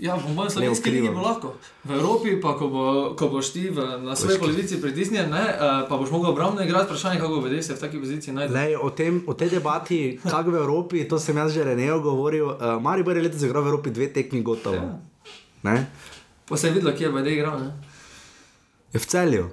[0.00, 1.52] Ja, po mojem slovenski ligi bo lahko.
[1.84, 5.44] V Evropi pa, ko, bo, ko boš ti v, na svoji Veš, polovici pritisnjen, ne,
[5.44, 8.32] eh, pa boš mogel obrambno igrati, vprašanje, kako bo se v taki poziciji.
[8.48, 12.48] Lej, o, tem, o tej debati, kako v Evropi, to sem jaz že Renejo govoril.
[12.48, 14.80] Uh, Maribor je letos igral v Evropi dve tekmi gotovo.
[14.80, 14.96] Ja.
[15.62, 15.92] Ne?
[16.48, 17.60] Pa se je videlo, kje je BD igral.
[17.60, 17.70] Ne?
[18.96, 19.44] Je v celju.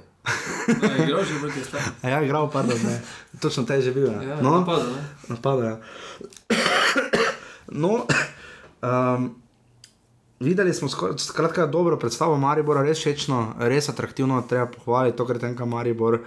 [0.67, 1.83] No, je igral že proti Stari.
[2.11, 3.03] Ja, igral, pardon, ne.
[3.39, 4.07] Točno te je že bil.
[4.07, 4.21] Ja.
[4.23, 5.03] Ja, No, napadal, ne.
[5.27, 5.63] napada.
[5.67, 5.75] Ja.
[7.67, 8.07] No,
[8.79, 9.35] um,
[10.39, 15.65] videli smo skratka dobro predstavo Maribora, res všečno, res atraktivno, treba pohvaliti to, kar tenka
[15.65, 16.21] Maribor.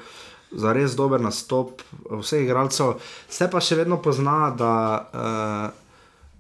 [0.51, 2.97] Za res dober nastop vseh igralcev,
[3.31, 5.93] se pa še vedno pozna, da uh,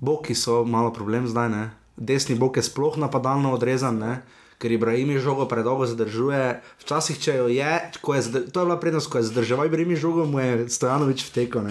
[0.02, 1.68] boki so malo problem zdaj, ne?
[2.00, 4.18] desni bok je sploh napadalno odrezan, ne?
[4.60, 6.60] ker Ibrahim žogo predolgo zadržuje.
[6.82, 7.70] Včasih, če jo je,
[8.02, 11.70] ko je to je bila prednost, ko je zadrževal Ibrahim žogo, mu je Stojanovič vtekel.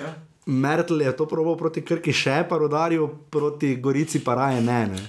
[0.00, 0.14] Ja.
[0.46, 4.80] Mertl je to proval proti Krki, še pa rodaril proti Gorici, pa raje ne.
[4.94, 5.02] ne.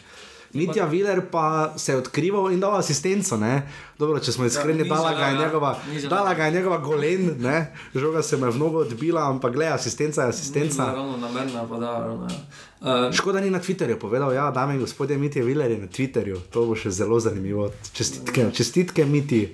[0.54, 3.38] Mitja Viler pa se je odkrival in dal asistenco.
[3.38, 3.62] Ne?
[4.00, 5.42] Dobro, če smo iskreni, ni dala, ga je ja.
[5.42, 5.76] njegova,
[6.10, 7.74] dala ga je njegova golen, ne?
[7.96, 10.86] žoga se mu je v nogo odbila, ampak gleda, asistenca je asistenca.
[10.86, 11.92] Ravno namerna, pa da.
[12.00, 12.40] ravno, ja.
[12.82, 16.40] Uh, Škoda ni na Twitterju povedal, ja, dame in gospodje, Mitja Viler je na Twitterju,
[16.52, 17.70] to bo še zelo zanimivo.
[17.94, 19.46] Čestitke, čestitke Miti.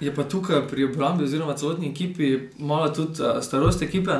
[0.00, 4.14] Je pa tukaj pri obrambi, oziroma celotni ekipi, malo tudi uh, starost ekipe.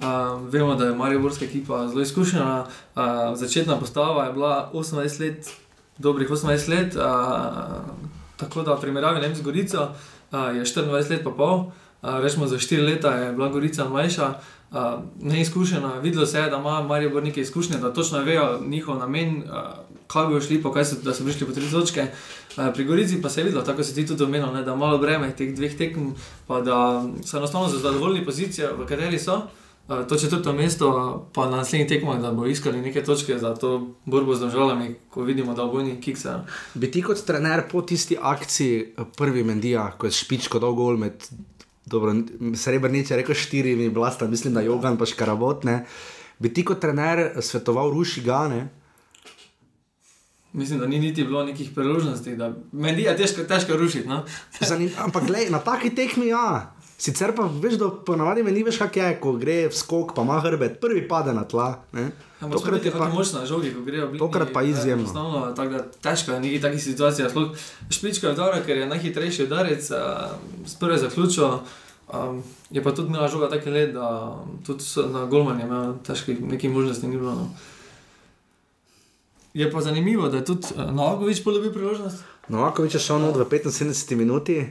[0.00, 0.06] Uh,
[0.52, 2.66] vemo, da je Mariborska ekipa zelo izkušena.
[2.96, 3.02] Uh,
[3.34, 5.50] začetna postava je bila 28 let,
[5.98, 7.02] dobrih 28 let, uh,
[8.36, 11.58] tako da v primerjavi ne, z Gorico uh, je 24 let, pa pol.
[12.02, 14.28] Uh, rečemo, za 4 leta je bila Gorica mlajša,
[14.70, 14.78] uh,
[15.20, 15.98] neizkušena.
[16.02, 19.36] Videlo se je, da ima Maribor nekaj izkušnje, da točno vejo njihov namen.
[19.36, 22.06] Uh, kaj bi šli, kaj so, da so prišli po tri točke.
[22.74, 25.54] Pri Gorici pa se je videlo, tako se ti tudi omenil, da malo breme teh
[25.56, 26.10] dveh tekm,
[26.46, 29.42] pa da so enostavno zadovoljni pozicijo, v kateri so.
[29.86, 34.34] To četrto mesto, pa na naslednjih tekmah, da bo iskali neke točke za to borbo
[34.34, 36.40] z državami, ko vidimo, da obojni kiksa.
[36.74, 41.22] Bi ti kot trener po tisti akciji, prvi Mendija, ko je špičko dal gol med
[42.54, 45.84] srebrnice, rekel štirimi blasta, mislim, da Jogan pa škarabotne.
[46.38, 48.68] Bi ti kot trener svetoval ruši gane?
[50.52, 54.08] Mislim, da ni niti bilo nekih priložnosti, da me je težko, težko rušiti.
[54.08, 54.24] No?
[54.98, 56.75] Ampak gled, na taki tekmi, ja.
[56.98, 60.38] Sicer pa veš, da ponavadi meni veš, kak je, ko gre v skok, pa ima
[60.40, 61.74] hrbet, prvi pade na tla.
[62.40, 64.24] Tokrat je pa močna žogi, ko grejo blizu.
[64.24, 65.04] Tokrat pa izjemno.
[65.04, 67.28] Enostavno, tako da težko je nekih takih situacij.
[67.90, 69.90] Špička je dobra, ker je najhitrejši udarec,
[70.66, 71.60] s prve zaključo.
[72.06, 74.36] Um, je pa tudi imela žoga tako let, da
[74.66, 77.34] tudi na golmanju imela težkih nekih možnosti ni bilo.
[77.34, 77.50] No.
[79.54, 82.24] Je pa zanimivo, da je tudi uh, Novakovič polobil priložnost.
[82.48, 84.68] Novakovič je šel v 75 minuti.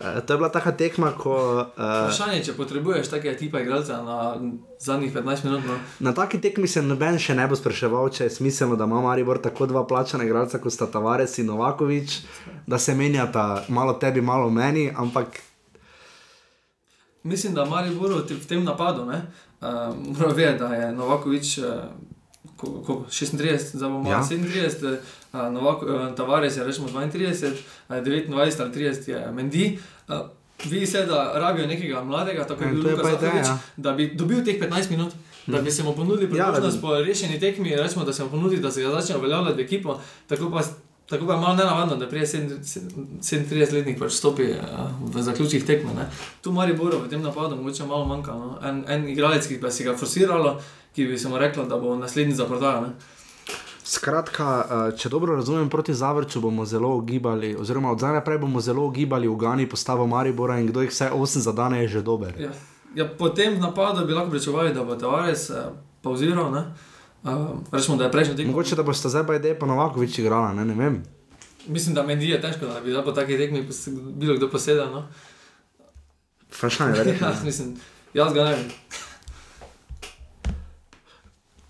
[0.00, 1.34] Uh, to je bila taka tekma, ko.
[1.76, 4.18] Uh, Vprašanje, če potrebuješ takega tipa igralca na
[4.78, 5.64] zadnjih 15 minut.
[5.66, 5.78] No.
[5.98, 9.40] Na taki tekmi se noben še ne bo spraševal, če je smiselno, da ima Maribor
[9.42, 12.20] tako dva plačana igralca kot sta Tavares in Novakovič,
[12.66, 14.86] da se menjata malo tebi, malo meni.
[14.94, 15.40] Ampak.
[17.26, 19.18] Mislim, da Maribor v tem napadu, uh,
[19.98, 21.58] mora vedeti, da je Novakovič.
[21.58, 22.07] Uh,
[22.62, 24.22] 36, zdaj bomo ja.
[24.30, 24.96] 37,
[25.32, 27.52] uh, Novak, uh, Tavares je rečemo 32,
[27.88, 29.78] uh, 29 ali 30 je Mendi.
[30.08, 30.14] Uh,
[30.64, 33.58] Vidi se, da rabijo nekega mladega, tako je bilo Zahovič, ja.
[33.76, 35.12] da bi dobil teh 15 minut,
[35.46, 38.30] da bi se mu ponudili ja, priložnost ja, po rešeni tekmi, rečemo, da se mu
[38.30, 40.00] ponudi, da se ga začne uveljavljati v ekipo.
[40.26, 40.62] Tako pa,
[41.06, 44.58] tako pa je malo nenavadno, da prije 37-letnik pač stopi uh,
[45.14, 45.94] v zaključih tekme.
[45.94, 46.10] Ne.
[46.42, 48.32] Tu Mari Boro v tem napadu mogoče malo manjka.
[48.32, 48.58] No.
[48.62, 50.60] En, en igralec, ki pa si ga forsiralo,
[50.98, 52.88] ki bi se mu reklo, da bo naslednji za prodajo.
[53.84, 58.60] Skratka, eh, če dobro razumem, proti Zavrču bomo zelo ugibali, oziroma od zdaj naprej bomo
[58.60, 62.34] zelo ugibali v Gani postavo Maribora in kdo jih vse 8 zadane je že dober.
[62.40, 62.50] Ja.
[62.94, 65.70] Ja, po tem napadu bi lahko pričakovali, da bo Tavares eh,
[66.02, 66.50] pauziral.
[67.22, 68.52] Uh, rečemo, da je prejšnji tekmo.
[68.52, 71.02] Mogoče da bo sta zdaj pa Novakovič igrala, ne, ne vem.
[71.66, 73.66] Mislim, da meni je težko, da bi po takih tekmih
[74.16, 74.90] bilo kdo posedel.
[74.90, 75.06] No?
[76.50, 77.76] Vprašanje je, ja, mislim,
[78.14, 78.66] jaz ga ne vem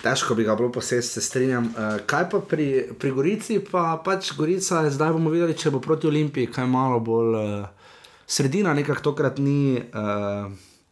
[0.02, 1.64] težko bi ga bilo posesti, se strinjam.
[1.64, 2.68] Uh, kaj pa pri,
[2.98, 7.34] pri Gorici, pa pač Gorica, zdaj bomo videli, če bo proti Olimpiji, kaj malo bolj
[7.38, 7.90] uh,
[8.26, 10.46] sredina, nekako tokrat ni, uh,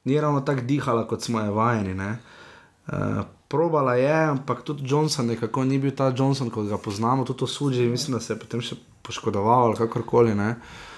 [0.04, 1.94] ni ravno tako dihala, kot smo je vajeni.
[2.00, 7.44] Uh, probala je, ampak tudi Johnson, nekako ni bil ta Johnson, kot ga poznamo, tudi
[7.44, 10.34] to suži, mislim, da se je potem še poškodoval ali kakorkoli.
[10.34, 10.94] Uh,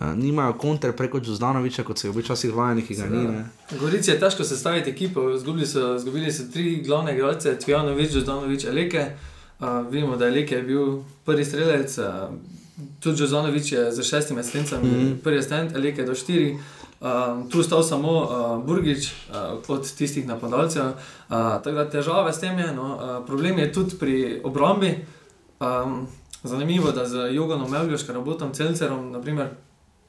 [0.00, 3.44] uh, nimajo kontre preko Džuzdanoviča, kot se je včasih vajeni, ki ga ni.
[3.80, 9.06] Gorici je težko sestaviti ekipo, izgubili so, izgubili so tri glavne igralce, Tvijanovič, Džuzdanovič, Eleke.
[9.60, 12.04] Uh, vidimo, da je Eleke bil prvi strelec, uh,
[13.00, 15.16] tudi Džuzdanovič je za šestimi asistencami, mm -hmm.
[15.22, 16.58] prvi asistent, Eleke do štiri.
[17.00, 20.84] Um, tu je stal samo uh, Burgič uh, od tistih napadalcev.
[20.84, 20.92] Uh,
[21.64, 22.74] tako da težave s tem je.
[22.76, 25.06] No, uh, problem je tudi pri obrambi.
[25.60, 26.06] Um,
[26.42, 29.48] zanimivo je, da z Joganom Meljoškom, robotom Celcerom, naprimer,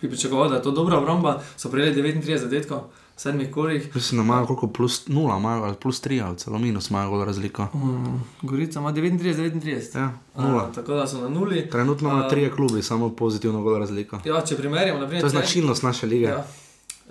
[0.02, 2.80] bi pričakoval, da je to dobra obramba, so prejeli 39 zadetkov,
[3.18, 3.95] sedmih korih.
[3.95, 7.68] Mislim, da imajo koliko plus 0, imajo plus 3, ali celo minus imajo gola razlika.
[7.74, 9.97] Um, Gorica ima 39, 39.
[9.97, 11.70] Ja, uh, tako da so na nuli.
[11.70, 14.20] Trenutno ima 3 uh, klubi, samo pozitivno gola razlika.
[14.26, 16.26] Ja, če primerjamo, naprimer, to je značilnost naše lige.
[16.26, 16.45] Ja.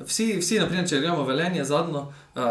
[0.01, 2.45] Vsi, vsi naprimer, če gremo velenje zadnjo, uh,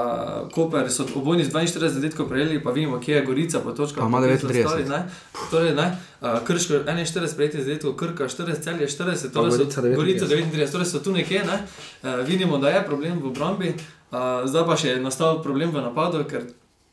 [0.54, 4.06] Koper so obojni z 42 zadetkov prejeli, pa vidimo, kje je Gorica po točkah.
[4.06, 5.16] Ima 39.
[5.50, 5.88] Torej, ne,
[6.22, 11.02] uh, Krško 41 prejeti zadetkov, Krka 40, celje 40, torej so, Gorica 39, torej so
[11.02, 11.58] tu nekje, ne.
[12.04, 15.82] uh, vidimo, da je problem v obrambi, uh, zdaj pa še je nastal problem v
[15.82, 16.46] napadu, ker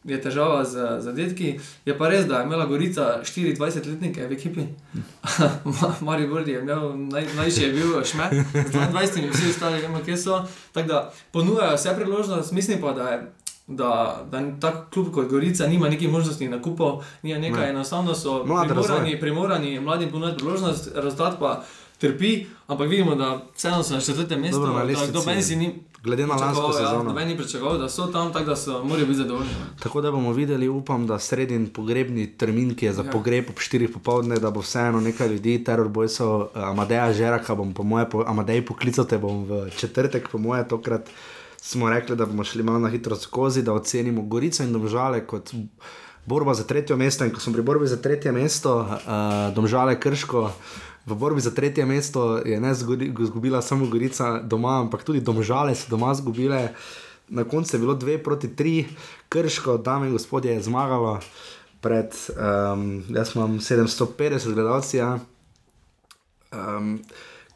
[0.07, 1.61] je težava z zadetki.
[1.85, 4.67] Je pa res, da je imela Gorica 24-letnike v ekipi,
[6.07, 10.17] Mari Gordi je imel naj, najši je bil šmet, 22 in vsi ostali, vemo, kje
[10.17, 10.45] so.
[10.73, 13.27] Tako da ponujajo vse priložnosti, mislim pa, da je.
[13.69, 17.71] Da, da ta klub kot Gorica nima nekih možnosti na kupu, ni nekaj, ne.
[17.71, 21.65] enostavno so primorani, primorani mladim ponuditi priložnost, rezultat pa
[21.99, 24.59] trpi, ampak vidimo, da vseeno so na četrtem mestu.
[24.59, 27.03] Dobro, da lestvici Noben si ni Glede na lansko ja, sezono.
[27.03, 29.51] noben ni pričakoval, da so tam, tako da so morajo biti zadovoljni.
[29.51, 29.67] no.
[29.83, 33.07] Tako da bomo videli, upam, da sredin pogrebni termin, ki je za Ja.
[33.07, 33.13] ja.
[33.13, 37.75] pogreb ob 4 popovdne, da bo vseeno nekaj ljudi, teror bojsov, eh, Amadeja Žeraka bom
[37.75, 41.11] po moje, po, Amadej poklical te bom v četrtek, po moje tokrat
[41.63, 45.51] smo rekli, da bomo šli malo na hitro skozi, da ocenimo Gorico in Domžale kot
[46.27, 47.25] borba za tretje mesto.
[47.25, 50.51] In ko smo pri borbi za tretje mesto, uh, Domžale Krško.
[51.07, 52.73] V borbi za tretje mesto je ne
[53.23, 56.75] izgubila samo Gorica doma, ampak tudi Domžale so doma izgubile.
[57.29, 58.85] Na koncu je bilo 2 proti 3,
[59.29, 61.21] krško, dame in gospodje, je zmagalo
[61.81, 62.15] pred,
[62.75, 64.99] um, jaz imam 750 gledalcev.
[64.99, 65.19] Ja.
[66.53, 67.01] Um,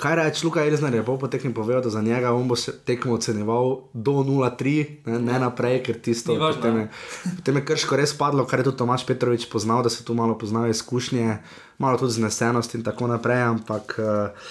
[0.00, 2.56] kaj reči, Luka Elzner je pol potekmi povedal, da za njega on bo
[2.88, 6.88] tekmo ocenjeval do 0-3, ne, ne naprej, ker tisto potem je,
[7.36, 10.38] potem je krško res padlo, kar je tudi Tomaš Petrovič poznal, da se tu malo
[10.38, 11.38] poznajo izkušnje,
[11.78, 14.50] malo tudi znesenost in tako naprej, ampak uh,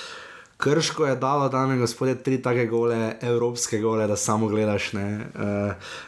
[0.60, 4.90] Krško je dalo, dame in gospodje, tri take gole, evropske gole, da samo gledaš.
[4.94, 5.00] Uh,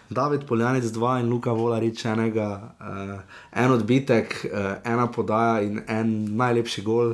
[0.09, 3.21] David Poljanec, dva in Luka Volarič, enega, uh,
[3.51, 7.13] en odbitek, uh, ena podaja in en najlepši gol.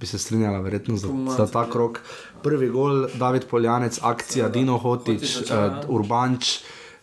[0.00, 2.00] Bi se strinjala, verjetno za, za ta krok.
[2.42, 4.58] Prvi gol, David Poljanec, akcija Seveda.
[4.58, 5.82] Dino Hotič, Hotić uh, ja.
[5.88, 6.58] Urbanč,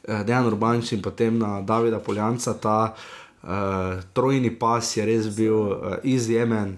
[0.08, 2.54] uh, Dejan Urbanč in potem na Davida Poljanca.
[2.54, 3.50] Ta uh,
[4.14, 6.78] trojni pas je res bil uh, izjemen.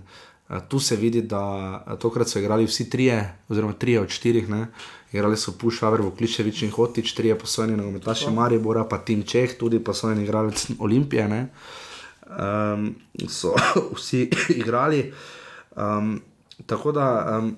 [0.49, 1.43] Uh, tu se vidi, da
[1.85, 4.49] uh, tokrat so igrali vsi trije, oziroma trije od štirih.
[4.49, 4.67] Ne?
[5.11, 10.23] Igrali so Pušaver, Vukličevič in Hotič, trije posojeni nogometaši Maribora, pa Tim Čeh, tudi posojeni
[10.23, 11.27] igralec Olimpije.
[11.27, 11.47] Ne?
[12.27, 12.95] Um,
[13.29, 13.53] so
[13.95, 15.13] vsi igrali.
[15.77, 16.21] Um,
[16.65, 17.57] tako da, um,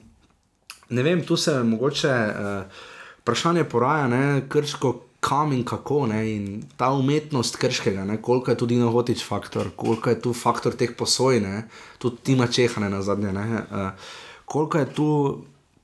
[0.90, 2.82] ne vem, tu se mogoče uh,
[3.22, 6.08] vprašanje poraja, ne, krško, kam in kako.
[6.08, 10.76] Ne, in ta umetnost krškega, ne, koliko je tudi nohotič faktor, koliko je tu faktor
[10.76, 11.68] teh posoj, ne,
[11.98, 13.34] tudi Tima Čehane na zadnje.
[13.34, 13.90] Ne, uh,
[14.46, 15.10] koliko je tu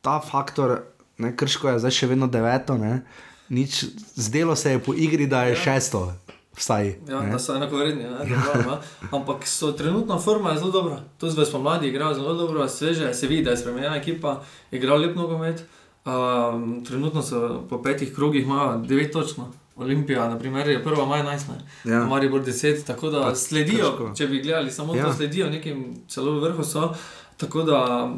[0.01, 0.81] ta faktor,
[1.17, 3.05] ne, krško je zdaj še vedno deveto, ne,
[3.49, 6.11] nič, zdelo se je po igri, da je šesto.
[6.55, 7.31] Vsaj, Ja, ne.
[7.31, 8.81] da so enakovredni, ne, dobro, ja.
[9.11, 10.99] ampak so trenutno forma je zelo dobra.
[11.17, 14.41] Tu zdaj smo mladi, igrajo zelo dobro, sveže, se vidi, da je spremenjena ekipa,
[14.71, 15.63] igrajo lep nogomet.
[16.05, 17.37] Um, trenutno so
[17.69, 19.47] po petih krogih, imajo 9 točno.
[19.75, 21.39] Olimpija, na primer, je prva maj 11,
[21.85, 22.05] Ja.
[22.05, 24.11] Maribor 10, tako da Pa sledijo, težko.
[24.15, 25.05] če bi gledali samo ja.
[25.05, 26.93] To, sledijo nekim celo vrhu so.
[27.37, 28.09] Tako da,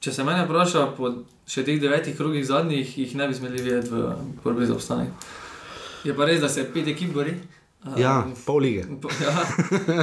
[0.00, 1.12] če se mene vpraša, po
[1.46, 4.12] še teh devetih krogih zadnjih, jih ne bi smeli videti v
[4.44, 5.08] borbi za obstanek.
[6.04, 7.32] Je pa res, da se pet ekip bori.
[7.88, 8.14] Um, Ja,
[8.44, 8.82] pol lige.
[9.24, 9.34] Ja,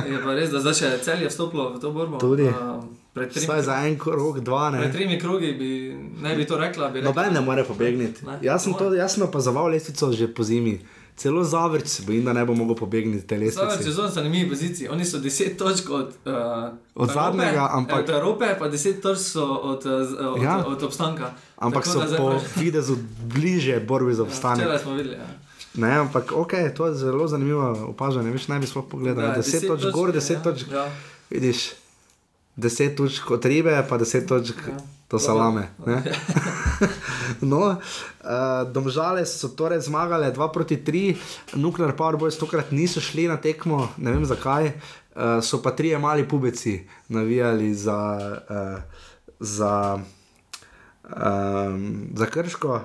[0.05, 2.17] je pa res, da zdaj še celje vstopilo v to borbo.
[2.17, 2.47] Tudi.
[2.47, 4.79] Um, Vsaj za en krog, dva, ne.
[4.79, 5.69] pred tremi krogi bi,
[6.19, 6.89] ne bi to rekla.
[6.89, 8.25] Bi rekla Noben ne more pobegniti.
[8.25, 10.79] Ne, Jaz sem, to, jaz sem opazoval lestvico že po zimi.
[11.15, 13.87] Celo zavrč se bojim, da ne bo mogel pobegniti te Zdaj lestvice.
[13.87, 14.89] je zelo zanimiv poziciji.
[14.89, 19.45] Oni so 10 točk od, uh, Od zadnjega, ampak- Od Evrope, pa 10 točk so
[19.63, 19.91] od, uh,
[20.27, 20.49] od, Ja.
[20.51, 20.65] ja.
[20.67, 21.31] od obstanka.
[21.57, 24.59] Ampak Tako so po pa- videzu bliže borbi za Ja, obstanek.
[24.59, 25.15] Včeraj smo videli.
[25.15, 25.27] Ja.
[25.77, 28.31] Ne, ampak ok, to je zelo zanimivo opažanje.
[28.31, 29.35] Veš, naj bi sploh pogledal.
[29.35, 30.71] Da, 10 točk gor, 10 ja, točk.
[30.71, 30.85] Ja.
[31.29, 31.71] Vidiš,
[32.57, 34.77] 10 točk od ribe, pa 10 točk Ja.
[35.09, 35.67] do salame.
[37.41, 37.77] no, uh,
[38.71, 41.15] domžale so torej zmagale 2 proti 3,
[41.59, 44.71] Nuclear Power Boys tokrat niso šli na tekmo, ne vem zakaj.
[45.15, 48.19] Uh, so pa trije mali pubeci navijali za,
[48.49, 48.79] uh,
[49.39, 49.99] za,
[51.03, 52.81] um, za krško,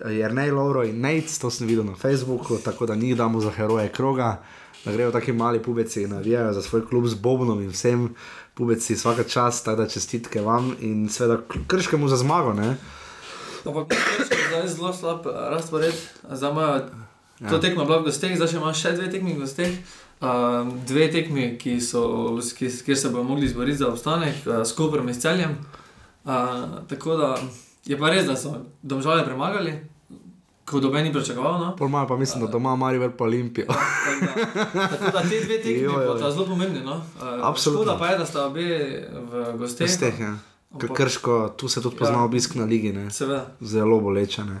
[0.00, 3.88] Jrnej Lauro in Nate, to sem videl na Facebooku, tako da njih damo za heroje
[3.88, 4.42] kroga,
[4.84, 8.14] da grejo taki mali pubeci in navijajo za svoj klub z Bobnom in vsem
[8.54, 12.52] pubeci, vsaka čas, tako da čestitke vam in seveda krškemu za zmago.
[12.52, 12.76] Ne?
[13.64, 15.94] Ampak Krško je zdaj zelo slab eh, razpored.
[16.30, 16.80] Zdaj imajo
[17.40, 17.50] Ja.
[17.50, 19.72] to tekmo v gosteh, zdaj še imajo še dve tekmi v gosteh.
[20.22, 24.70] Um, dve tekmi, ki so, ki, kjer se bodo mogli izboriti za obstanek, uh, s
[24.72, 25.56] Koprom in s celjem.
[26.24, 27.32] Uh, tako da
[27.84, 29.74] je pa res, da so domžale premagali,
[30.64, 31.58] ko doben ni pričakoval.
[31.60, 31.76] No?
[31.76, 33.66] Pol imajo pa mislim, da doma Marijo pa Olimpijo.
[33.66, 34.26] Tako
[34.74, 36.80] da, tako da te dve tekmi bodo zelo pomembni.
[36.80, 36.96] No?
[36.96, 37.84] Uh, Absolutno.
[37.84, 38.64] Škoda pa je, da sta obe
[39.32, 39.90] v gosteh.
[39.90, 40.36] Steh, ja.
[40.94, 42.22] Krško, tu se tudi pozna Ja.
[42.24, 42.92] obisk na ligi.
[42.92, 43.10] Ne?
[43.10, 43.46] Seveda.
[43.60, 44.42] Zelo boleče.
[44.42, 44.56] Uh,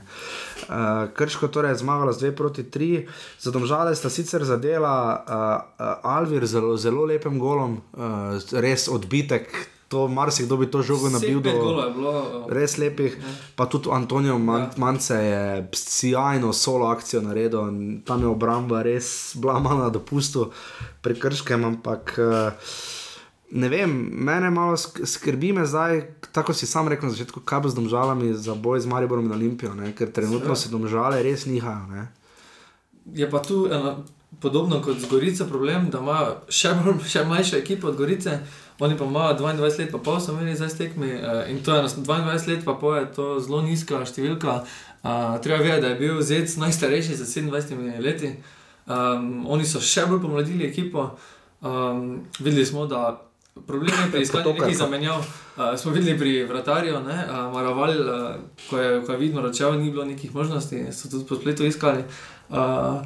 [1.14, 3.06] Krško torej je zmagalo z 2 proti 3,
[3.40, 5.34] za domžale sta sicer zadela uh,
[5.86, 9.50] uh, Alvir z zelo, zelo lepim golom, uh, res odbitek,
[9.94, 11.70] to marsikdo bi to žogo nabil do bilo.
[11.70, 13.14] uh, res lepih.
[13.54, 14.70] Pa tudi Antonijo Man Ja.
[14.76, 15.42] Mance je
[15.72, 20.50] sjajno solo akcijo naredil, in tam je obramba res bila malo na dopustu
[21.00, 22.18] pri Krškem, ampak.
[22.18, 22.50] Uh,
[23.52, 26.00] Ne vem, mene malo sk- skrbi me zdaj,
[26.32, 29.32] tako si sam rekel na začetku, kaj bo z domžalami za boj z Mariborom in
[29.32, 29.92] Olimpijo, ne?
[29.92, 31.86] ker trenutno se domžale res nihajo.
[31.86, 32.02] Ne?
[33.14, 34.02] Je pa tu eno,
[34.36, 36.18] podobno kot z Gorico problem, da ima
[36.50, 38.40] še, bolj- še mlajšo ekipo od Gorice,
[38.78, 41.74] oni pa imajo 22 let, pa pol so imeli zdaj s tekmi uh, in to
[41.74, 44.64] je 22 let, pa pol je to zelo nizka številka.
[45.04, 48.34] Uh, treba vedeti, da je bil Zec najstarejši za 27 leti.
[48.86, 51.10] Um, oni so še bolj pomladili ekipo.
[51.64, 53.20] Um, videli smo, da
[53.66, 55.22] problem je pri iskanju nekih zamenjav.
[55.56, 57.04] Uh, smo videli pri vratarju, uh,
[57.54, 58.24] Maraval, uh,
[58.70, 62.04] ko, je, ko je vidno račal, ni bilo nekih možnosti, so tudi po spletu iskali.
[62.50, 63.04] Uh,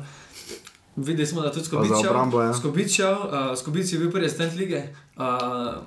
[1.05, 1.65] videli smo, da tudi
[2.59, 4.83] Skobičev, uh, Skobič je bil prvi stent lige,
[5.17, 5.25] uh,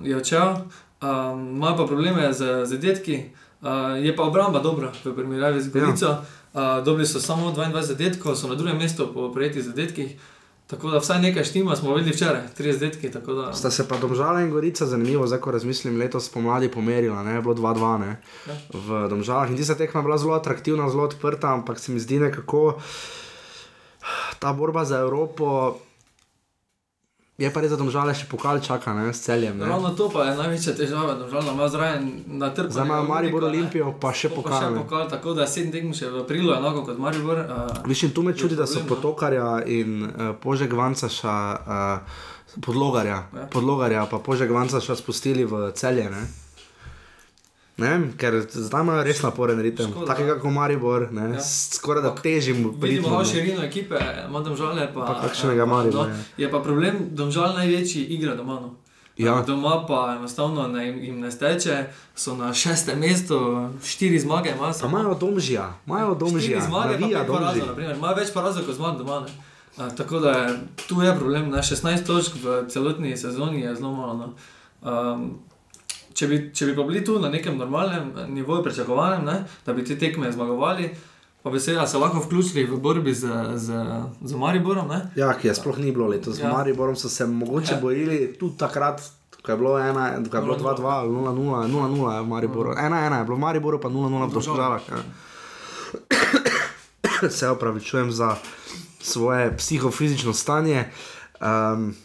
[0.03, 0.55] je odšel,
[1.01, 3.23] ima um, pa probleme z zadetki,
[3.61, 3.69] uh,
[4.03, 6.05] je pa obramba dobra v primerjavi z Gorico.
[6.05, 6.21] Ja.
[6.53, 10.15] Uh, dobili so samo 22 zadetkov, so na drugem mestu po prejetih zadetkih.
[10.67, 13.09] Tako da vsaj nekaj štima smo videli včeraj, tri zdetke.
[13.09, 13.53] Da...
[13.53, 17.55] Sta se pa Domžala in Gorica, zanimivo, zdaj ko razmislim, letos pomladi pomerila, ne, bilo
[17.55, 18.15] 2-2 ja.
[18.73, 19.51] v Domžalah.
[19.51, 22.79] In tista tekma bila zelo atraktivna, zelo odprta, ampak se mi zdi nekako
[24.39, 25.77] ta borba za Evropo.
[27.41, 29.55] Je pa res, da domžale še pokal čaka, ne s celjem.
[29.57, 29.65] Ne?
[29.65, 32.03] Ravno to pa je največja težava, da ima zraven
[32.37, 32.69] na trgu.
[32.75, 34.53] Zdaj ima Maribor Olimpijo, pa še pokal.
[34.53, 37.41] Pa še pokal, tako da sedem tekm še v aprilu, enako kot Maribor.
[37.41, 38.89] Uh, Mislim, tu me čudi, da so no.
[38.91, 43.47] potokarja in uh, požeg Vancaša, uh, podlogarja, ja.
[43.49, 46.11] podlogarja, pa požeg Vancaša spustili v celje.
[46.13, 46.21] Ne?
[47.81, 51.41] Ne, ker zdaj imajo res naporen ritem, tako kot Maribor, ja.
[51.41, 52.63] skoraj da težim.
[52.81, 54.87] Vidimo malo širino ekipe, imamo domžale.
[54.93, 56.13] Pa, pa kakšnega Maribor.
[56.13, 58.59] No, je pa problem, domžal največji igra doma.
[58.61, 58.75] No.
[59.17, 59.43] Ja.
[59.47, 64.73] Doma pa enostavno ne, jim ne steče, so na šestem mestu, štiri zmage imajo.
[64.87, 66.61] Imajo domžija, imajo domžija.
[66.61, 66.97] Zmage,
[67.97, 69.25] imajo več porazov kot zmag doma.
[69.77, 73.91] A, tako da je, tu je problem, na 16 točk v celotni sezoni je zelo
[73.91, 74.13] malo.
[74.13, 74.33] No.
[74.81, 75.39] Um,
[76.13, 79.97] če bi, če bi bili tu na nekem normalnem nivoju, pričakovanem, ne, da bi te
[79.99, 80.89] tekme zmagovali,
[81.43, 83.85] pa bi se, se lahko vključili v borbi z, z,
[84.21, 84.87] z Mariborom.
[84.87, 85.01] Ne.
[85.15, 86.35] Ja, ki je sploh ni bilo letos.
[86.37, 86.51] Z ja.
[86.53, 87.81] Mariborom so se mogoče ja.
[87.81, 89.01] borili tudi takrat.
[89.41, 92.75] Ko je bilo 2-2, 0-0, 0-0 je v Mariboru.
[92.77, 94.81] 1-1 je bilo v Mariboru, pa 0-0 v Državah.
[94.89, 95.01] Ja.
[97.29, 98.35] Se opravičujem za
[98.99, 100.85] svoje psihofizično stanje.
[101.41, 101.95] Um,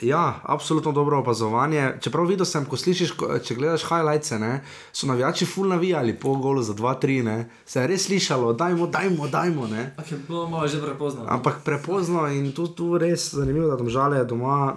[0.00, 1.92] Ja, absolutno dobro opazovanje.
[2.00, 4.60] Čeprav videl sem, ko slišiš, če gledaš highlights, ne,
[4.92, 9.68] so navijači full navijali po golu za 2-3, se je res slišalo, dajmo, dajmo, dajmo.
[9.96, 11.24] Okay, bilo malo že prepozno.
[11.28, 14.76] Ampak prepozno in tu, tu res zanimivo, da tam žale doma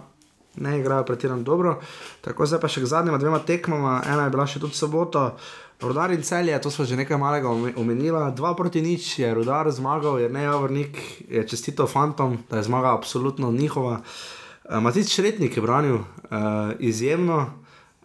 [0.55, 1.79] ne igrajo pretirano dobro.
[2.21, 5.33] Tako zdaj pa še k zadnjima dvema tekmama, ena je bila še tudi soboto.
[5.79, 10.19] Rudar in celje, to smo že nekaj malega omenili, dva proti nič je rudar zmagal,
[10.19, 13.99] je ne javornik, je čestito fantom, da je zmaga absolutno njihova.
[13.99, 14.38] Uh,
[14.69, 16.03] Matic Šretnik je branil uh,
[16.79, 17.45] izjemno,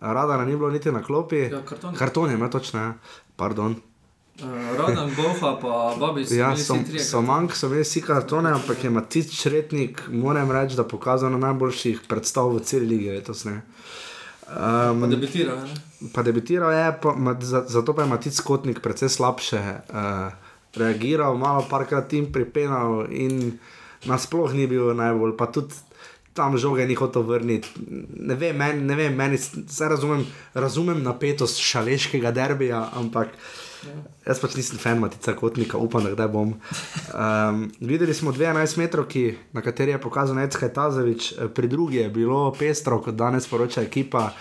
[0.01, 1.37] rada ni bilo niti na klopi.
[1.37, 1.95] Ja, karton.
[1.95, 2.95] karton je, točno, ja.
[3.37, 3.77] pardon.
[4.43, 6.31] Uh, Radan, Boha, pa Babič.
[6.31, 10.85] Ja, so, so manjk, so imeli vsi kartone, ampak je Matic Šretnik, moram reči, da
[10.85, 13.45] pokazal na najboljših predstav v celi lige letos.
[13.47, 13.63] Um,
[14.51, 15.77] pa debitiral je.
[16.15, 20.35] Pa debitiral je, pa, ma, za, zato pa je Matic Kotnik precej slabše uh,
[20.75, 23.59] reagiral, malo parkrat tim pripenal in
[24.05, 25.37] nasploh ni bil najbolj.
[25.39, 25.79] Pa tudi
[26.35, 27.69] tam žoge ni hotel vrniti.
[28.21, 30.25] Ne vem, meni, ne vem, meni se razumem,
[30.55, 33.37] razumem napetost šaleškega derbija, ampak
[33.87, 33.95] ja.
[34.27, 36.57] jaz pač nisem fan matica kotnika, upam, da bom.
[37.15, 39.07] Um, videli smo 12 metrov,
[39.53, 44.33] na kateri je pokazal Necka Tazovič, pri drugi je bilo pestro, kot danes poroča ekipa.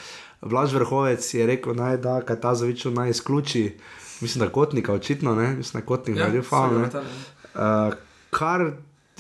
[0.44, 3.78] Vlaž vrhovec je rekel, naj da Katazoviču naj izključi,
[4.22, 5.54] mislim, da kotnika, očitno, ne?
[5.56, 6.82] mislim, da kotnik ja, naredil faul.
[6.84, 7.94] Uh,
[8.34, 8.66] kar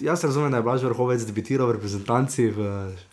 [0.03, 2.65] Jaz razumem, da je Blaž vrhovec debitiral v reprezentanci v,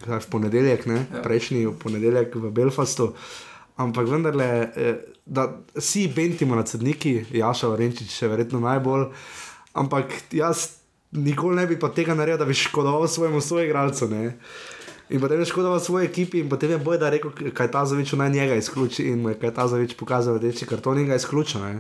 [0.03, 1.21] v ponedeljek, ne, ja.
[1.23, 3.13] prejšnji ponedeljek v Belfastu.
[3.79, 5.47] Ampak vendarle, eh, da
[5.79, 9.07] si bentimo na cedniki, Jaša Varenčič še verjetno najbolj.
[9.79, 10.83] Ampak jaz
[11.15, 14.11] nikoli ne bi pa tega naredil, da bi škodoval svojemu soigralcu.
[15.11, 17.87] In potem je škodoval svoje ekipi, in potem je boj, da je rekel, kaj ta
[17.87, 19.15] zavič naj njega izključi.
[19.15, 21.79] In kaj ta zavič pokazal, da je karton in ga izključil.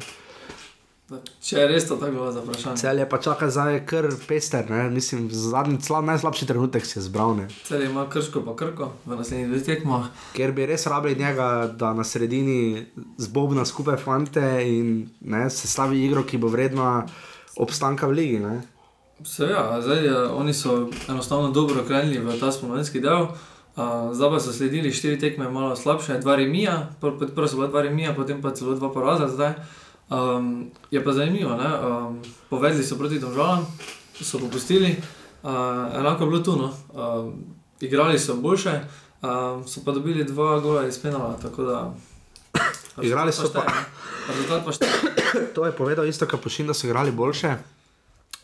[1.42, 2.78] Če je res to tako za vprašanje.
[2.78, 4.84] Cel je pa čakal za kar pester, ne?
[4.94, 7.34] mislim, zadnji slab, najslabši trenutek si je zbral.
[7.34, 7.48] Ne?
[7.66, 10.06] Cel ima krško pa krko v naslednjih dveh tekmah.
[10.36, 12.86] Ker bi res rabili njega, da na sredini
[13.18, 17.00] zbobna skupaj fante in ne, se stavi igro, ki bo vredna
[17.58, 18.38] obstanka v ligi.
[18.46, 18.60] Ne?
[19.26, 23.26] Se ja, zdaj ja, oni so enostavno dobro krenili v ta spomenski del.
[23.80, 27.82] Uh, zdaj pa so sledili štiri tekme, malo slabše, dva remija, prvo so bila dva
[27.82, 29.54] remija, potem pa celo dva poraza zdaj.
[30.10, 33.66] Um, je pa zanimivo, um, povedali so proti državam,
[34.20, 34.96] so popustili,
[35.42, 35.50] uh,
[35.94, 36.56] enako je bilo tu.
[36.56, 36.74] No?
[36.92, 37.44] Um,
[37.80, 38.80] igrali so boljše,
[39.22, 41.38] um, so pa dobili dva gola iz penala.
[43.02, 43.62] Igrali so pa.
[44.48, 44.72] pa
[45.54, 47.54] to je povedal isto, kar pošilj, da so igrali boljše,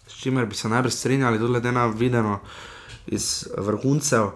[0.06, 2.38] s čimer bi se najbrž strinjali, tudi glede na videno
[3.06, 4.30] iz vrhuncev.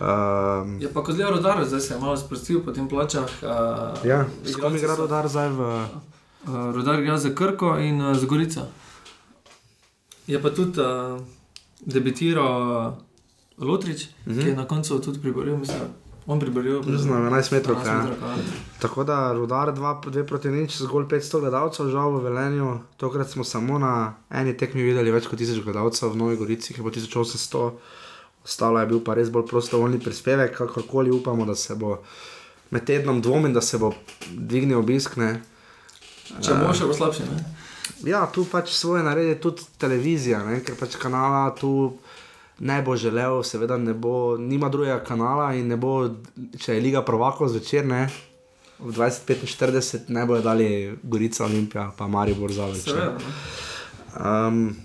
[0.00, 3.28] Um, Je pa kot zelo rodar, zdaj se je malo sprostil po tem plačah.
[3.42, 5.60] Uh, ja, s kom igra rodar zdaj v.
[5.60, 6.11] Uh,
[6.46, 8.60] rodar igra za Krko in uh, za Gorico.
[10.26, 11.20] Je pa tudi uh,
[11.80, 12.94] debitiral uh,
[13.58, 14.42] Lotrič, uh -huh.
[14.42, 15.80] ki je na koncu tudi priboril, mislim.
[16.26, 16.82] On priboril.
[16.96, 17.76] Znam, 11 metrov.
[17.76, 17.98] 11 Ja.
[17.98, 18.36] metrov, ja.
[18.78, 22.78] Tako da rudar 2 proti nič, zgolj 500 gledalcev, žal v Velenju.
[22.96, 26.76] Tokrat smo samo na eni tekmi videli več kot 1000 gledalcev, v Novi Gorici je
[26.82, 27.70] bilo 1800,
[28.44, 31.98] ostalo je bil pa res bolj prostovoljni prispevek, kakorkoli upamo, da se bo
[32.70, 33.92] med tednom dvomim, da se bo
[34.30, 35.16] dvignil obisk.
[35.16, 35.42] Ne.
[36.40, 37.28] Če bo še bo slabše.
[37.28, 37.42] Ne?
[38.08, 41.92] Ja, tu pač svoje naredi tudi televizija, ne, ker pač kanala tu
[42.62, 45.94] ne bo želel, seveda ne bo, nima drugega kanala in ne bo,
[46.58, 48.06] če je Liga Provakov zvečer, ne,
[48.82, 50.68] v 2045 ne bojo dali
[51.02, 53.08] Gorica Olimpija, pa Maribor za ne.
[54.18, 54.76] Um,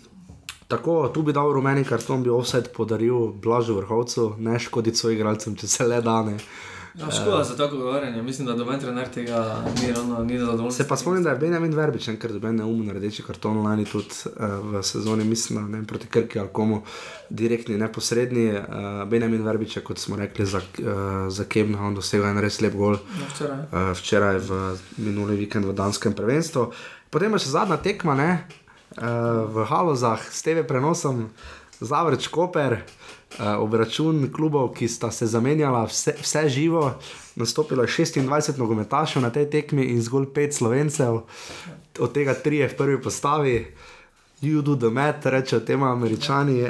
[0.68, 5.56] tako, tu bi dal rumeni karton, bi offset podaril Blažu vrhovcu, ne škoditi svojim igralcem,
[5.58, 6.38] če se le dane.
[6.98, 8.22] Ja, škoda za tako govorjenje.
[8.22, 10.72] Mislim, da domen trener tega ni ravno ni zadovoljen.
[10.72, 14.46] Se pa spomnim, da je Benjamin Verbič, ker doben neumen rdeči karton lani tudi uh,
[14.74, 16.82] v sezoni, mislim, ne proti Krki ali komu,
[17.30, 18.48] direktni, neposredni.
[18.50, 18.64] Uh,
[19.10, 22.74] Benjamin Verbič je, kot smo rekli, za, uh, za Kebna, on dosegel en res lep
[22.74, 23.60] gol Ja, včeraj.
[23.60, 24.62] uh, včeraj v
[24.98, 26.72] minuli vikend v Danskem prvenstvu.
[27.10, 28.32] Potem je še zadnja tekma, ne,
[28.98, 31.30] uh, v Halozah s TV prenosom,
[31.78, 32.82] Zavrč Koper.
[32.82, 33.17] Uh,
[33.60, 36.94] obračun klubov, ki sta se zamenjala, vse, vse živo,
[37.36, 41.22] nastopilo je 26 nogometašev na tej tekmi in zgolj 5 slovencev,
[42.00, 43.56] od tega 3 je v prvi postavi,
[44.42, 46.62] you do the mat, rečejo temu američani.
[46.64, 46.70] Uh,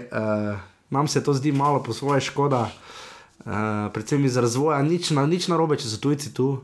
[0.89, 3.51] nam se to zdi malo po svoje škoda, uh,
[3.93, 6.63] predvsem iz razvoja, nič, na, nič narobe, če so tujci tu,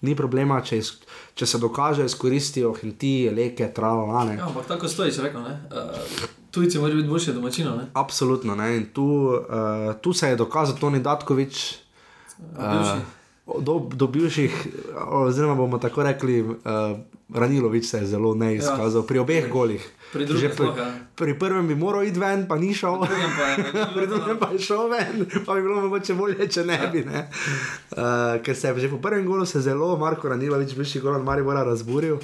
[0.00, 0.92] ni problema, če, iz,
[1.34, 4.38] če se dokaže, izkoristijo hinti, leke, travalane.
[4.38, 5.44] Ja, ampak tako stojiš, rekel.
[6.54, 7.76] Tujci morajo biti boljši domačino.
[7.76, 7.86] ne.
[7.94, 8.54] Absolutno.
[8.54, 8.76] Ne?
[8.76, 11.74] In tu, uh, tu se je dokazal Toni Datkovič.
[12.58, 12.98] Uh,
[13.60, 14.66] do, do bivših,
[15.06, 16.56] oziroma bomo tako rekli, uh,
[17.34, 19.06] Ranilovič se je zelo neizkazal ja.
[19.06, 19.82] pri obeh golih.
[20.12, 20.94] Pri pri, ja.
[21.14, 23.02] pri prvem bi moral iti ven, pa ni šel.
[23.02, 23.56] Drugem pa je
[23.96, 27.02] Pri drugem pa je šel ven, pa bi bilo mogoče bolje, če ne bi.
[27.04, 27.26] Ne?
[27.90, 31.24] Uh, ker se je že po prvem golu se zelo Marko Ranilovič, bivši gol od
[31.24, 32.20] Maribora, razburil.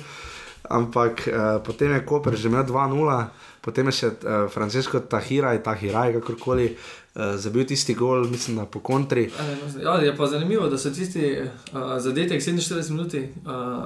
[0.70, 3.24] Ampak uh, potem je Koper že imel 2-0,
[3.60, 4.14] potem je še uh,
[4.48, 9.28] Francesco Tahiraj, Tahiraj, kakorkoli, uh, zabil tisti gol, mislim, po kontri.
[9.78, 11.46] Ja, je pa zanimivo, da so tisti uh,
[11.98, 13.20] zadetek 47 minut uh,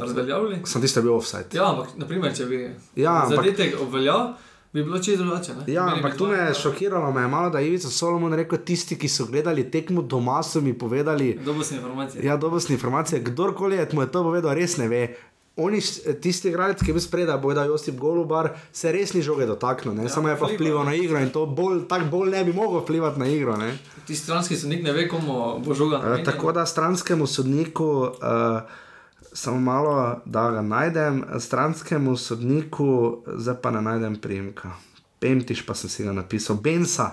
[0.01, 0.61] razveljavili.
[0.64, 1.51] Sem tisti bil offside.
[1.53, 2.62] Ja, ampak naprimer, če bi
[2.97, 4.35] Ja, ampak- zadetek obveljal,
[4.72, 5.53] bi bilo čisto drugače.
[5.55, 5.64] ne.
[5.68, 8.97] Ja, ampak tu me je šokiralo, me je malo, da je Ivica Solomon rekel, tisti,
[8.97, 12.25] ki so gledali tekmo doma, so mi povedali, Dobosne informacije.
[12.25, 15.05] ja, dobostne informacije, kdorkoli je mu je to povedal, res ne ve.
[15.57, 15.78] Oni,
[16.20, 20.00] tisti igralec, ki je bil spredaj, bo da Josip Golubar, se res ni žoge dotaknil,
[20.02, 20.57] ja, samo je pa vpliva.
[20.57, 23.55] vplival na igro in to bolj, tako bolj ne bi mogel vplivati na igro.
[23.57, 23.76] Ne?
[24.07, 25.98] Ti stranski sodnik ne ve, komu bo žoga.
[26.02, 26.24] Namenjen.
[26.24, 28.66] tako da stranskemu sodniku, uh,
[29.32, 34.74] samo malo, da ga najdem, stranskemu sodniku, zdaj pa ne najdem primka.
[35.18, 37.12] Pemtiš pa sem si ga napisal, Bensa.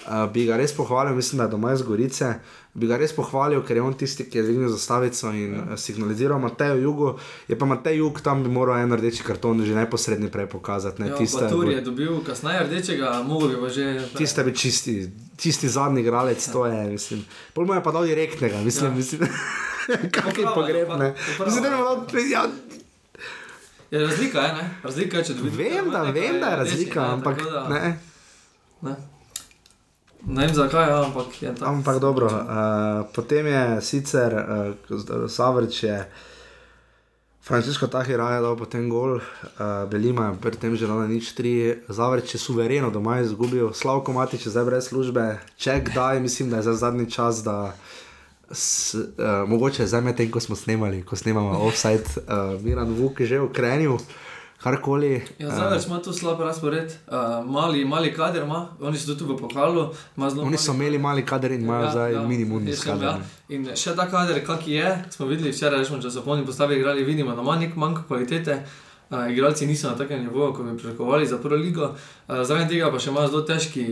[0.00, 2.34] Uh, bi ga res pohvalil, mislim, da je doma iz Gorice.
[2.74, 5.76] Bi ga res pohvalil, ker je on tisti, ki je dvignil zastavico in ja.
[5.76, 7.10] signaliziral Matejo Jugu.
[7.48, 11.02] Je pa Matej Jug tam bi moral en rdeči karton že neposredni prej pokazati.
[11.02, 13.86] Ne, Ja, tiste, Batur je dobil kasneje rdečega, mogel bi pa že.
[14.16, 17.24] tiste bi čisti, čisti zadnji igralec, to je, mislim.
[17.54, 18.96] Pol mu je pa dal direktnega, mislim, ja.
[18.96, 19.20] mislim.
[20.16, 21.14] Kakšen pogreb, ja, ne.
[21.44, 22.46] Mislim, da bi dal, ja,
[23.90, 24.70] Je razlika je, ne?
[24.82, 25.52] Razlika je, če dobiš.
[25.58, 27.98] vem, da, vem, da je razlika, ampak ne.
[28.86, 28.94] Ne.
[30.26, 31.70] Ne vem zakaj, ja, ampak je tako.
[31.70, 36.04] Ampak dobro, uh, potem je sicer uh, Savrč je.
[37.40, 39.22] Frančiško Tahira je dal potem gol, uh,
[39.90, 44.46] Belima je pri tem že dal nič tri, Zavrč je suvereno doma izgubil, Slavko Matič
[44.46, 47.72] je zdaj brez službe, če kdaj, mislim, da je zdaj zadnji čas, da
[48.52, 53.20] s, uh, mogoče zdaj med tem, ko smo snemali, ko snemamo offside, uh, Miran Vuk
[53.24, 53.96] je že ukrenil,
[54.62, 55.22] karkoli.
[55.38, 59.36] Ja, Zavrč ima tu slab razpored, uh, mali, mali kader ima, oni so tudi v
[59.36, 59.88] pokalu.
[60.16, 63.16] Oni so imeli mali kader in imajo zdaj minimum je iz še, ja.
[63.48, 67.04] In še ta kader, kak je, smo videli včeraj, rečemo, če so polni postavi igrali,
[67.04, 68.62] vidimo, da ima nek manjko kvalitete.
[69.10, 71.88] Uh, igralci niso na takem nivoju, kot bi pričakovali za prvo ligo.
[72.28, 73.86] Uh, Zraven tega pa še imajo zelo težki,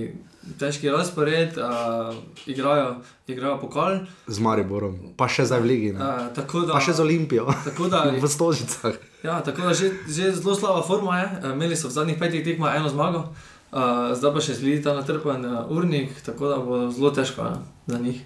[0.61, 2.15] težki razpored, uh,
[2.47, 4.05] igrajo, igrajo pokal.
[4.29, 5.99] Z Mariborom, pa še zdaj v Ligi, ne?
[5.99, 9.01] Uh, da, pa še z Olimpijo, tako da, v Stožicah.
[9.23, 11.27] Ja, tako da že, že zelo slaba forma je.
[11.43, 13.25] Uh, imeli so v zadnjih petih tekmah eno zmago,
[13.73, 17.57] uh, zdaj pa še sledi ta natrpen uh, urnik, tako da bo zelo težko ja,
[17.87, 18.23] za njih.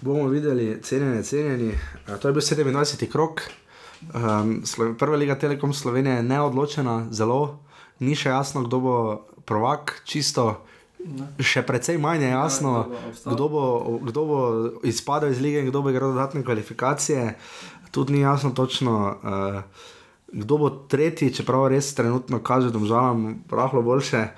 [0.00, 1.72] Bomo videli, cenjeni, cenjeni.
[2.08, 3.04] To je bil 27.
[3.10, 3.42] krok.
[4.14, 4.62] Um,
[4.98, 7.60] Prva liga Telekom Slovenije je neodločena, zelo
[8.00, 8.96] ni še jasno, kdo bo
[9.44, 10.64] prvak, čisto
[11.40, 13.64] še precej manj je jasno, Ja, kdo bo
[14.00, 14.38] kdo bo, kdo bo
[14.84, 17.34] izpadel iz lige in kdo bo igral dodatne kvalifikacije.
[17.90, 19.60] Tudi ni jasno točno, uh,
[20.32, 24.28] kdo bo tretji, čeprav res trenutno kaže, da žalam rahlo boljše.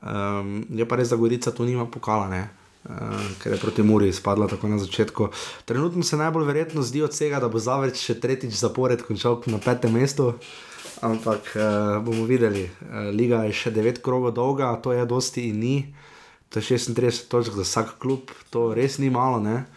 [0.00, 2.48] Um, je pa res, da Gorica tu nima pokala, ne?
[2.84, 5.28] Uh, ker je proti Muri izpadla tako na začetku.
[5.64, 9.60] Trenutno se najbolj verjetno zdi od vsega, da bo Zavrč še tretjič zapored končal na
[9.60, 10.32] petem mestu.
[11.04, 12.64] Ampak uh, bomo videli.
[12.68, 15.76] Uh, Liga je še 9 krogov dolga, to je dosti in ni.
[16.50, 19.38] To je 36 točk za vsak klub, to res ni malo.
[19.40, 19.68] Ne?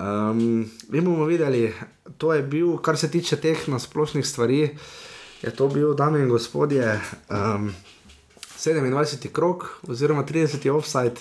[0.00, 1.74] Um, mi bomo videli,
[2.18, 4.60] to je bil, kar se tiče teh nasplošnih stvari,
[5.42, 7.74] je to bil, dame in gospodje, um,
[8.56, 9.28] 27.
[9.32, 10.70] krok oziroma 30.
[10.70, 11.20] offside.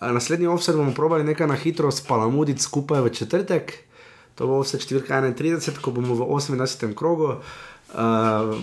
[0.00, 3.72] Naslednji offside bomo probali nekaj na hitro spalamuditi skupaj v četrtek,
[4.34, 6.96] to bo vse številka 31, ko bomo v 28.
[6.96, 7.36] krogu.
[7.96, 8.56] Uh,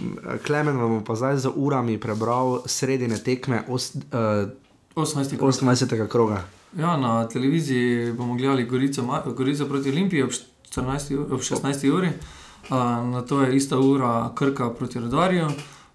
[0.45, 4.49] Klemen vam bo pa zdaj za urami prebral sredine tekme os, uh,
[4.97, 5.37] 18.
[5.37, 5.53] krog.
[5.53, 6.09] 28.
[6.09, 6.43] kroga.
[6.77, 10.31] Ja, na televiziji bomo gledali Gorico, Gorico proti Olimpiji ob,
[10.65, 11.89] 14, ur- ob 16.
[11.89, 15.47] uri, uh, na to je ista ura Krka proti Rodarju,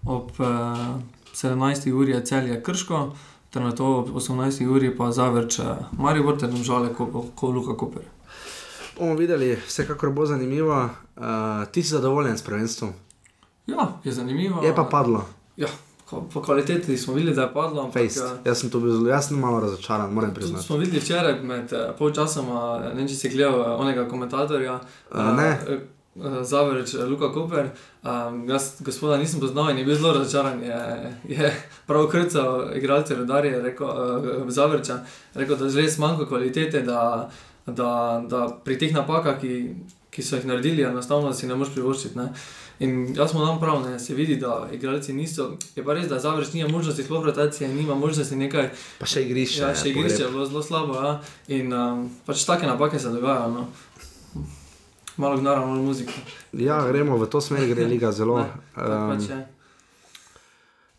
[0.05, 0.45] ob uh,
[1.33, 1.91] 17.
[1.93, 3.15] uri je celje Krško,
[3.49, 4.67] ter na to ob 18.
[4.67, 5.59] uri pa Zavrč
[5.91, 7.05] Maribor, ter domžale ko,
[7.35, 8.01] ko Luka Koper.
[8.99, 10.89] Bomo videli, vsekakor bo zanimivo.
[11.15, 11.23] Uh,
[11.71, 12.89] ti si zadovoljen s prvenstvom?
[13.67, 14.63] Ja, je zanimivo.
[14.63, 15.25] Je pa padlo,
[15.57, 15.67] Ja,
[16.33, 17.81] po kvaliteti smo videli, da je padlo.
[17.81, 20.65] ampak, eh, Jaz sem tu bil zelo, jaz sem malo razočaran, moram priznati.
[20.65, 24.79] smo videli včeraj med uh, polčasoma, ne vem, če si gledal uh, onega komentatorja.
[25.11, 25.57] A, ne.
[25.67, 27.69] Uh, Zavrč, uh, Luka Koper.
[28.03, 30.63] Um, jaz gospoda nisem poznal in je bil zelo razočaran.
[30.63, 31.53] Je, je
[31.87, 35.03] prav krcal igralce rodarje, rekel uh, Zavrča,
[35.35, 37.29] rekel, da res manjka kvalitete, da,
[37.65, 39.75] da, da pri teh napakah, ki,
[40.09, 42.17] ki so jih naredili, enostavno si ne moreš privoščiti.
[42.17, 42.33] Ne.
[42.79, 45.51] In jaz smo nam prav, ne, se vidi, da igralci niso.
[45.75, 48.69] Je pa res, da Zavrč nima možnosti sploh rotacije, nima možnosti nekaj
[48.99, 49.61] Pa še igrišče.
[49.61, 50.95] Ja, še igrišče je bilo zelo slabo.
[50.95, 51.17] Ja.
[51.51, 53.51] In um, pač take napake se dogajajo.
[53.51, 53.67] No.
[55.19, 56.15] Malo gnara, malo muzika.
[56.55, 58.39] Ja, gremo v to smer, gre liga zelo.
[58.47, 58.47] Ne,
[58.79, 59.41] Um, pač je.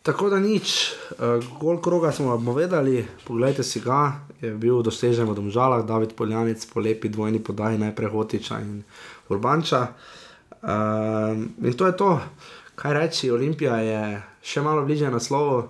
[0.05, 5.25] tako da nič, uh, gol kroga smo vam povedali, poglejte si ga, je bil dosežen
[5.25, 8.83] v Domžalah, David Poljanic po lepi dvojni podaji, najprej Hotiča in
[9.33, 9.81] Urbanča.
[9.81, 10.20] Um,
[10.63, 12.19] in to je to,
[12.75, 14.01] kaj reči, Olimpija je
[14.41, 15.69] še malo bliže naslovu.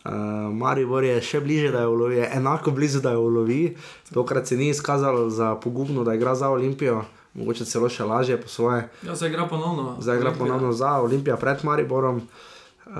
[0.00, 3.76] Uh, Maribor je še bliže, da jo ulovi, je enako blizu, da jo ulovi.
[4.14, 7.02] Tokrat se ni izkazalo za pogubno, da igra za Olimpijo,
[7.34, 8.86] mogoče celo še lažje po svoje.
[9.04, 9.96] Ja, zdaj igra ponovno.
[10.00, 10.46] Zdaj igra Olimpija.
[10.46, 12.22] ponovno za Olimpijo pred Mariborom.
[12.86, 12.94] Uh,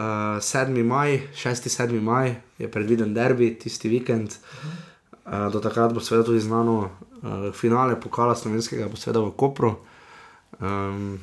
[0.44, 0.76] 7.
[0.84, 1.70] maj, 6.
[1.72, 2.00] 7.
[2.04, 4.36] maj je predviden derbi, tisti vikend.
[5.24, 9.78] Uh, do takrat bo seveda tudi znano uh, finale pokala slovenskega, bo seveda v Kopru.
[10.59, 11.20] Um,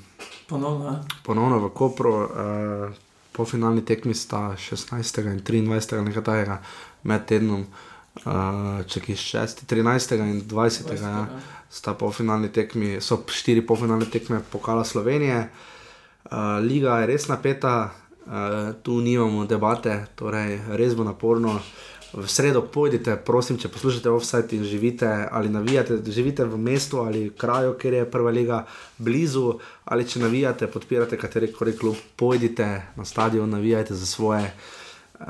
[0.47, 2.95] Ponovno, ponovno v Kopru, uh,
[3.32, 5.28] po finalni tekmi sta 16.
[5.28, 6.01] in 23.
[6.01, 6.61] nekaj takega
[7.03, 7.65] med tednom,
[8.23, 9.65] uh, če ki 6.
[9.67, 10.15] 13.
[10.23, 10.95] in 20.
[11.03, 11.28] Ja,
[11.69, 15.49] sta po finalni tekmi, so štiri polfinalne tekme pokala Slovenije.
[16.32, 17.75] Uh, liga je res napeta,
[18.25, 21.59] uh, tu nimamo debate, torej res bo naporno.
[22.13, 27.29] V sredo pojdite, prosim, če poslušate offside in živite ali navijate, živite v mestu ali
[27.37, 28.61] kraju, kjer je prva liga
[28.97, 34.53] blizu, ali če navijate, podpirate katerikoli klub, pojdite na stadion, navijajte za svoje,
[35.19, 35.27] uh,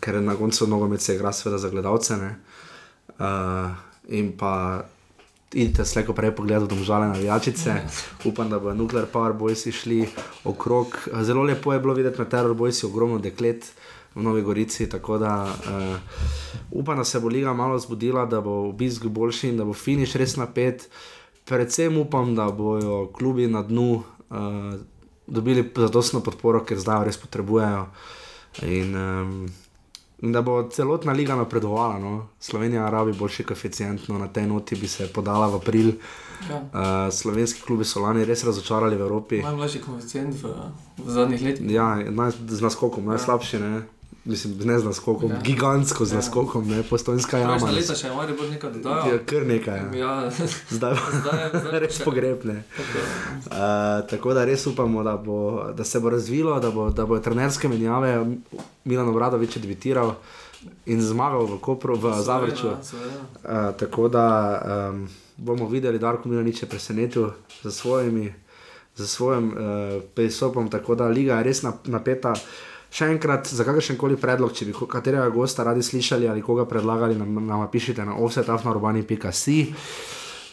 [0.00, 2.18] ker na koncu nogomet se igra seveda za gledalce.
[3.18, 3.72] Uh,
[4.08, 4.84] in pa
[5.54, 7.74] idite slejko prej pogledati domžale navijačice.
[8.24, 10.08] Upam, da bo Nuclear Power Boys šli
[10.44, 11.08] okrog.
[11.22, 13.72] Zelo lepo je bilo videti na Terror Boys ogromno deklet
[14.14, 15.96] v Novi Gorici, tako da uh,
[16.70, 20.14] upam, da se bo liga malo zbudila, da bo obisk boljši in da bo finiš
[20.14, 20.88] res napet.
[21.44, 24.74] Predvsem upam, da bojo klubi na dnu uh,
[25.26, 27.86] dobili zadostno podporo, ker zdaj res potrebujejo.
[28.62, 29.46] In, um,
[30.22, 31.98] in da bo celotna liga napredovala.
[31.98, 32.28] No.
[32.40, 35.92] Slovenija rabi boljši koeficient, no, na tej noti bi se podala v april.
[36.50, 36.60] Ja.
[36.60, 39.42] Uh, slovenski klubi so lani res razočarali v Evropi.
[39.42, 40.54] Najmlajši koeficient v,
[40.98, 41.70] v zadnjih letih.
[41.72, 43.58] Ja, naj, z naskokom, najslabši.
[43.58, 43.82] Ne.
[44.24, 45.34] Mislim, ne z naskokom, Ja.
[45.34, 45.42] ja.
[45.42, 46.16] gigantsko z Ja.
[46.16, 47.52] naskokom, ne postojnska jama.
[47.52, 49.18] Prejšnja leta še je Maribor nekaj Ja, dodajal.
[49.22, 49.78] kar nekaj.
[49.92, 49.92] Ja.
[49.94, 50.30] Ja,
[50.70, 50.94] Zdaj
[51.60, 52.62] zdaj res pogrebne.
[52.70, 52.98] tako,
[53.46, 53.60] Uh,
[54.06, 55.36] tako da res upamo, da, bo,
[55.72, 58.24] da se bo razvilo, da bo, da bo trenerske menjave
[58.84, 60.14] Milan Obradovič debitiral
[60.86, 62.68] in zmagal v Kopru, v Zavrču.
[62.68, 62.78] Uh,
[63.74, 64.24] tako da
[64.88, 65.04] um,
[65.36, 67.28] bomo videli, da Darko Milanič je presenetil
[67.60, 68.32] za svojimi,
[68.96, 69.58] za svojim uh,
[70.10, 72.32] pristopom, tako da liga je res nap- napeta.
[72.94, 77.16] Še enkrat, za kakršen koli predlog, če bi katerega gosta radi slišali ali koga predlagali,
[77.18, 79.74] nam, nam pišite na offsetafnarurbani.com.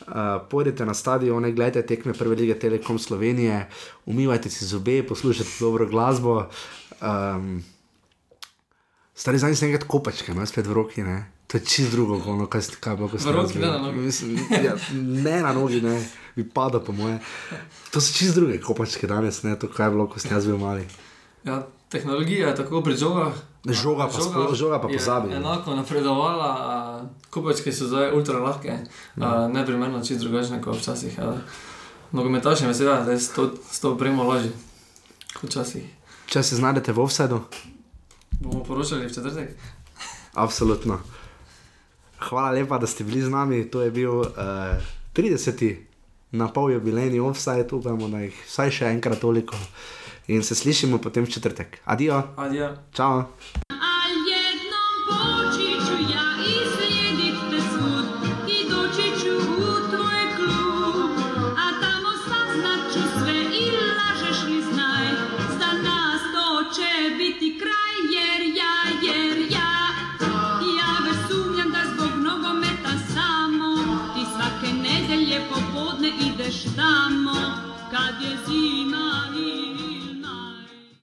[0.02, 3.68] Uh, pojdite na stadion, gledajte tekme prve lige Telekom Slovenije,
[4.10, 6.50] umivajte si zobe, poslušajte dobro glasbo.
[7.02, 7.62] Um,
[9.16, 11.20] Stari zadnji sem enkrat kopačke, no, spet v roki, ne.
[11.48, 14.02] To je čist drugo, ono, kaj, kaj bo, ko V roki, ne na nogi.
[14.08, 15.94] Mislim, ja, ne na nogi, ne,
[16.36, 17.20] bi padal po moje.
[17.94, 20.58] To so čist druge kopačke danes, ne, to kaj je bilo, ko sem jaz bil
[20.58, 20.88] mali.
[21.46, 21.62] Ja,
[21.92, 23.34] tehnologija je tako pri žogah.
[23.64, 25.34] Žoga pa, sploh, žoga pa je pozabi.
[25.34, 26.74] Enako napredovala, a,
[27.30, 28.80] kopačke so zdaj ultra lahke,
[29.16, 29.48] Ja.
[29.48, 31.20] ne primerno čist drugačne kot včasih.
[31.20, 31.36] a.
[32.12, 34.52] Nogometašem je seveda, da je s to, s to opremo lažje
[35.34, 35.86] kot včasih.
[36.26, 37.42] Če se znajdete v offsetu,
[38.34, 39.50] Bomo poročali v četrtek.
[40.34, 40.98] absolutno.
[42.20, 43.66] Hvala lepa, da ste bili z nami.
[43.66, 44.28] To je bil uh,
[45.14, 45.76] 30.
[46.32, 49.56] na pol jubilejni offside, upamo, da jih vsaj še enkrat toliko.
[50.32, 51.80] In se slišimo potem v četrtek.
[51.86, 52.70] Adijo, Adijo.
[52.96, 53.24] čau.